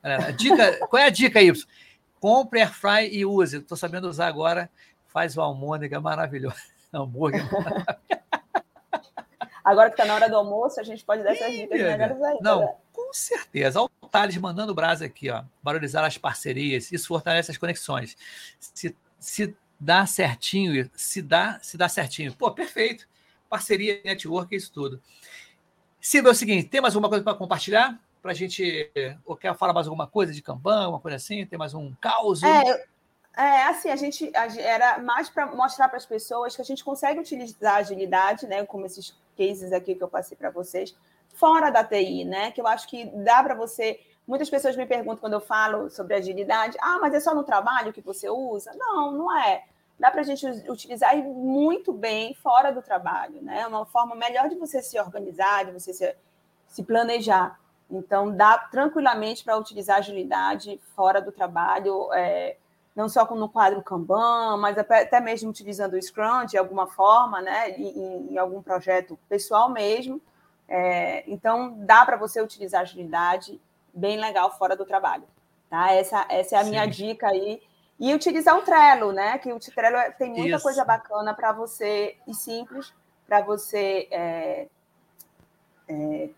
Galera, 0.00 0.32
dica, 0.32 0.78
qual 0.86 1.02
é 1.02 1.06
a 1.06 1.10
dica 1.10 1.40
aí? 1.40 1.52
Compre 2.20 2.60
air 2.60 2.72
fry 2.72 3.08
e 3.10 3.26
use. 3.26 3.56
Estou 3.56 3.76
sabendo 3.76 4.08
usar 4.08 4.28
agora. 4.28 4.70
Faz 5.08 5.36
o 5.36 5.40
almôndega 5.40 6.00
maravilhoso. 6.00 6.56
Hambúrguer 6.94 7.44
maravilhoso. 7.52 8.21
Agora 9.64 9.88
que 9.90 9.94
está 9.94 10.04
na 10.04 10.14
hora 10.14 10.28
do 10.28 10.36
almoço, 10.36 10.80
a 10.80 10.82
gente 10.82 11.04
pode 11.04 11.22
dar 11.22 11.32
essas 11.32 11.52
dicas 11.52 11.80
melhores 11.80 12.22
ainda. 12.22 12.40
Não, 12.40 12.60
né? 12.60 12.74
com 12.92 13.12
certeza. 13.12 13.80
Olha 13.80 13.90
o 14.00 14.08
Thales 14.08 14.36
mandando 14.36 14.74
brasa 14.74 15.04
aqui, 15.04 15.30
ó. 15.30 15.44
Valorizar 15.62 16.04
as 16.04 16.18
parcerias, 16.18 16.90
isso 16.90 17.08
fortalece 17.08 17.50
as 17.50 17.56
conexões. 17.56 18.16
Se, 18.58 18.96
se 19.18 19.56
dá 19.78 20.06
certinho, 20.06 20.90
se 20.94 21.22
dá, 21.22 21.58
se 21.62 21.76
dá 21.76 21.88
certinho. 21.88 22.34
Pô, 22.34 22.50
perfeito. 22.50 23.06
Parceria, 23.48 24.00
network, 24.04 24.54
isso 24.54 24.72
tudo. 24.72 25.00
Silvia, 26.00 26.30
é 26.30 26.32
o 26.32 26.34
seguinte, 26.34 26.68
tem 26.68 26.80
mais 26.80 26.94
alguma 26.94 27.08
coisa 27.08 27.22
para 27.22 27.34
compartilhar? 27.34 28.00
Para 28.20 28.32
a 28.32 28.34
gente, 28.34 28.90
ou 29.24 29.36
quer 29.36 29.54
falar 29.56 29.72
mais 29.72 29.86
alguma 29.86 30.06
coisa 30.06 30.32
de 30.32 30.42
Kanban, 30.42 30.84
alguma 30.84 31.00
coisa 31.00 31.16
assim? 31.16 31.44
Tem 31.46 31.58
mais 31.58 31.74
um 31.74 31.92
caos? 32.00 32.42
É, 32.42 32.86
é, 33.36 33.62
assim, 33.64 33.88
a 33.88 33.96
gente, 33.96 34.30
era 34.58 34.98
mais 34.98 35.28
para 35.28 35.46
mostrar 35.46 35.88
para 35.88 35.96
as 35.96 36.06
pessoas 36.06 36.54
que 36.54 36.62
a 36.62 36.64
gente 36.64 36.84
consegue 36.84 37.20
utilizar 37.20 37.74
a 37.74 37.78
agilidade, 37.78 38.46
né, 38.46 38.64
como 38.64 38.84
esses 38.84 39.14
cases 39.36 39.72
aqui 39.72 39.94
que 39.94 40.02
eu 40.02 40.08
passei 40.08 40.36
para 40.36 40.50
vocês, 40.50 40.94
fora 41.34 41.70
da 41.70 41.84
TI, 41.84 42.24
né? 42.24 42.50
Que 42.50 42.60
eu 42.60 42.66
acho 42.66 42.88
que 42.88 43.06
dá 43.06 43.42
para 43.42 43.54
você. 43.54 44.00
Muitas 44.26 44.48
pessoas 44.48 44.76
me 44.76 44.86
perguntam 44.86 45.18
quando 45.18 45.34
eu 45.34 45.40
falo 45.40 45.90
sobre 45.90 46.14
agilidade: 46.14 46.76
ah, 46.80 46.98
mas 47.00 47.14
é 47.14 47.20
só 47.20 47.34
no 47.34 47.44
trabalho 47.44 47.92
que 47.92 48.00
você 48.00 48.28
usa? 48.28 48.72
Não, 48.76 49.12
não 49.12 49.36
é. 49.36 49.64
Dá 49.98 50.10
para 50.10 50.22
a 50.22 50.24
gente 50.24 50.46
utilizar 50.68 51.16
muito 51.16 51.92
bem 51.92 52.34
fora 52.34 52.72
do 52.72 52.82
trabalho, 52.82 53.40
né? 53.42 53.60
É 53.60 53.66
uma 53.66 53.86
forma 53.86 54.14
melhor 54.14 54.48
de 54.48 54.56
você 54.56 54.82
se 54.82 54.98
organizar, 54.98 55.64
de 55.64 55.72
você 55.72 55.92
se, 55.92 56.16
se 56.66 56.82
planejar. 56.82 57.58
Então, 57.90 58.34
dá 58.34 58.58
tranquilamente 58.58 59.44
para 59.44 59.56
utilizar 59.56 59.98
agilidade 59.98 60.80
fora 60.96 61.20
do 61.20 61.30
trabalho. 61.30 62.12
É, 62.14 62.56
não 62.94 63.08
só 63.08 63.24
no 63.34 63.48
quadro 63.48 63.82
Kanban, 63.82 64.56
mas 64.58 64.76
até 64.76 65.20
mesmo 65.20 65.50
utilizando 65.50 65.94
o 65.94 66.02
Scrum 66.02 66.44
de 66.46 66.58
alguma 66.58 66.86
forma, 66.86 67.40
né, 67.40 67.70
em, 67.70 68.32
em 68.32 68.38
algum 68.38 68.62
projeto 68.62 69.18
pessoal 69.28 69.70
mesmo. 69.70 70.20
É, 70.68 71.24
então, 71.26 71.74
dá 71.78 72.04
para 72.04 72.16
você 72.16 72.40
utilizar 72.40 72.82
agilidade 72.82 73.60
bem 73.92 74.18
legal 74.18 74.56
fora 74.56 74.76
do 74.76 74.84
trabalho. 74.84 75.24
Tá? 75.68 75.92
Essa, 75.92 76.26
essa 76.28 76.56
é 76.56 76.58
a 76.58 76.64
Sim. 76.64 76.70
minha 76.70 76.86
dica 76.86 77.28
aí. 77.28 77.62
E 77.98 78.14
utilizar 78.14 78.58
o 78.58 78.62
Trello, 78.62 79.12
né? 79.12 79.38
Que 79.38 79.52
o 79.52 79.58
Trello 79.58 79.96
é, 79.96 80.10
tem 80.10 80.30
muita 80.30 80.56
Isso. 80.56 80.62
coisa 80.62 80.84
bacana 80.84 81.34
para 81.34 81.52
você 81.52 82.16
e 82.26 82.34
simples 82.34 82.92
para 83.26 83.42
você 83.42 84.08
é, 84.10 84.66
é, 85.88 86.30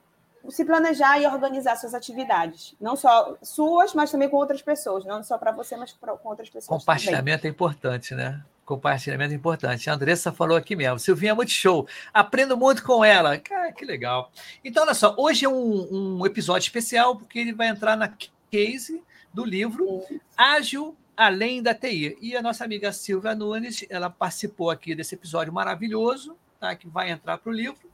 se 0.51 0.65
planejar 0.65 1.19
e 1.21 1.27
organizar 1.27 1.77
suas 1.77 1.95
atividades. 1.95 2.75
Não 2.81 2.97
só 2.97 3.37
suas, 3.43 3.95
mas 3.95 4.11
também 4.11 4.29
com 4.29 4.37
outras 4.37 4.63
pessoas. 4.63 5.05
Não 5.05 5.23
só 5.23 5.39
para 5.39 5.53
você, 5.53 5.77
mas 5.77 5.93
com 5.93 6.29
outras 6.29 6.49
pessoas. 6.49 6.81
Compartilhamento 6.81 7.43
também. 7.43 7.51
é 7.51 7.55
importante, 7.55 8.15
né? 8.15 8.43
Compartilhamento 8.65 9.33
é 9.33 9.37
importante. 9.37 9.89
A 9.89 9.95
Andressa 9.95 10.33
falou 10.33 10.57
aqui 10.57 10.75
mesmo. 10.75 10.99
Silvinha 10.99 11.33
é 11.33 11.35
muito 11.35 11.51
show. 11.51 11.87
Aprendo 12.13 12.57
muito 12.57 12.83
com 12.83 13.05
ela. 13.05 13.39
Cara, 13.39 13.73
que 13.73 13.85
legal. 13.85 14.31
Então, 14.65 14.83
olha 14.85 14.95
só, 14.95 15.15
hoje 15.19 15.45
é 15.45 15.49
um, 15.49 16.19
um 16.19 16.27
episódio 16.27 16.67
especial, 16.67 17.17
porque 17.17 17.39
ele 17.39 17.53
vai 17.53 17.69
entrar 17.69 17.97
na 17.97 18.13
case 18.51 19.03
do 19.33 19.45
livro. 19.45 20.03
Ágil 20.37 20.97
Além 21.17 21.63
da 21.63 21.73
TI. 21.73 22.19
E 22.21 22.37
a 22.37 22.43
nossa 22.43 22.65
amiga 22.65 22.93
Silvia 22.93 23.37
Nunes, 23.37 23.85
ela 23.89 24.11
participou 24.11 24.69
aqui 24.69 24.97
desse 24.97 25.15
episódio 25.15 25.53
maravilhoso, 25.53 26.37
tá? 26.59 26.75
que 26.75 26.89
vai 26.89 27.11
entrar 27.11 27.39
para 27.39 27.51
o 27.51 27.55
livro 27.55 27.94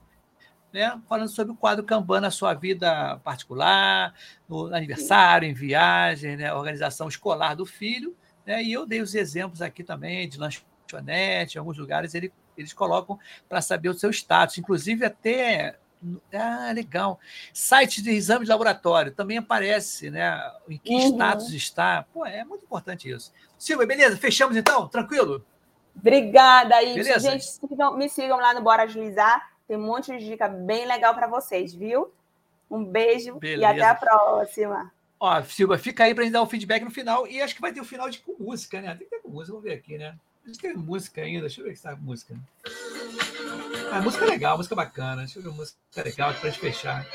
né, 0.73 1.01
falando 1.09 1.29
sobre 1.29 1.53
o 1.53 1.57
quadro 1.57 1.85
Kanban 1.85 2.21
na 2.21 2.31
sua 2.31 2.55
vida 2.55 3.19
particular, 3.25 4.15
no 4.49 4.75
aniversário, 4.75 5.49
em 5.49 5.55
viagem, 5.55 6.37
né, 6.37 6.53
organização 6.53 7.09
escolar 7.09 7.55
do 7.55 7.67
filho. 7.67 8.17
Né, 8.47 8.63
e 8.63 8.73
eu 8.73 8.87
dei 8.87 9.01
os 9.01 9.15
exemplos 9.15 9.61
aqui 9.61 9.83
também 9.83 10.29
de 10.29 10.39
lanchonete, 10.39 11.57
em 11.57 11.59
alguns 11.59 11.77
lugares 11.77 12.15
ele, 12.15 12.33
eles 12.57 12.73
colocam 12.73 13.19
para 13.49 13.61
saber 13.61 13.89
o 13.89 13.95
seu 13.95 14.11
status, 14.11 14.59
inclusive 14.59 15.05
até. 15.05 15.77
Ah, 16.33 16.73
legal. 16.75 17.21
Site 17.53 18.01
de 18.03 18.11
exame 18.11 18.47
de 18.47 18.51
laboratório 18.51 19.13
também 19.13 19.37
aparece, 19.37 20.11
né? 20.11 20.41
Em 20.67 20.79
que 20.79 20.95
uhum. 20.95 21.13
status 21.13 21.53
está. 21.53 22.07
Pô, 22.11 22.25
é 22.25 22.43
muito 22.43 22.65
importante 22.65 23.11
isso. 23.11 23.31
Silvia, 23.59 23.87
beleza? 23.87 24.17
Fechamos 24.17 24.57
então? 24.57 24.89
Tranquilo? 24.89 25.45
Obrigada, 25.95 26.77
aí. 26.77 27.03
Gente, 27.03 27.45
me 27.97 28.09
sigam 28.09 28.39
lá 28.39 28.55
no 28.55 28.63
Bora 28.63 28.85
Agilizar 28.85 29.50
tem 29.71 29.77
um 29.77 29.87
monte 29.87 30.11
de 30.19 30.27
dica 30.27 30.49
bem 30.49 30.85
legal 30.85 31.15
para 31.15 31.29
vocês, 31.29 31.73
viu? 31.73 32.13
Um 32.69 32.85
beijo 32.85 33.39
Beleza. 33.39 33.63
e 33.63 33.65
até 33.65 33.85
a 33.85 33.95
próxima. 33.95 34.93
Ó, 35.21 35.41
Silva, 35.45 35.79
fica 35.79 36.03
aí 36.03 36.13
para 36.13 36.23
a 36.23 36.25
gente 36.25 36.33
dar 36.33 36.41
o 36.41 36.45
um 36.45 36.49
feedback 36.49 36.83
no 36.83 36.91
final. 36.91 37.25
E 37.29 37.41
acho 37.41 37.55
que 37.55 37.61
vai 37.61 37.73
ter 37.73 37.79
o 37.79 37.85
um 37.85 37.87
final 37.87 38.11
de 38.11 38.19
com 38.19 38.35
música, 38.37 38.81
né? 38.81 38.97
Tem 38.97 39.07
que 39.07 39.15
ter 39.15 39.23
com 39.23 39.29
música, 39.29 39.53
vamos 39.53 39.63
ver 39.63 39.75
aqui, 39.75 39.97
né? 39.97 40.17
Acho 40.45 40.59
que 40.59 40.67
tem 40.67 40.77
música 40.77 41.21
ainda. 41.21 41.43
Deixa 41.43 41.61
eu 41.61 41.67
ver 41.67 41.77
se 41.77 41.85
tá 41.85 41.95
música. 41.95 42.35
Ah, 43.93 44.01
música 44.03 44.25
legal, 44.25 44.57
música 44.57 44.75
bacana. 44.75 45.19
Deixa 45.19 45.39
eu 45.39 45.43
ver 45.45 45.51
música 45.51 45.79
legal 46.03 46.31
aqui 46.31 46.41
para 46.41 46.51
gente 46.51 46.61
fechar. 46.61 47.07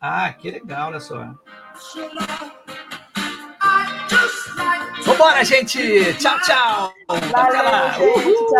Ah, 0.00 0.32
que 0.32 0.52
legal, 0.52 0.88
olha 0.88 1.00
só. 1.00 1.34
Vambora, 5.04 5.44
gente! 5.44 6.14
Tchau, 6.14 6.40
tchau! 6.40 6.94
Valeu, 7.30 7.92
gente. 7.92 8.34
Tchau. 8.48 8.54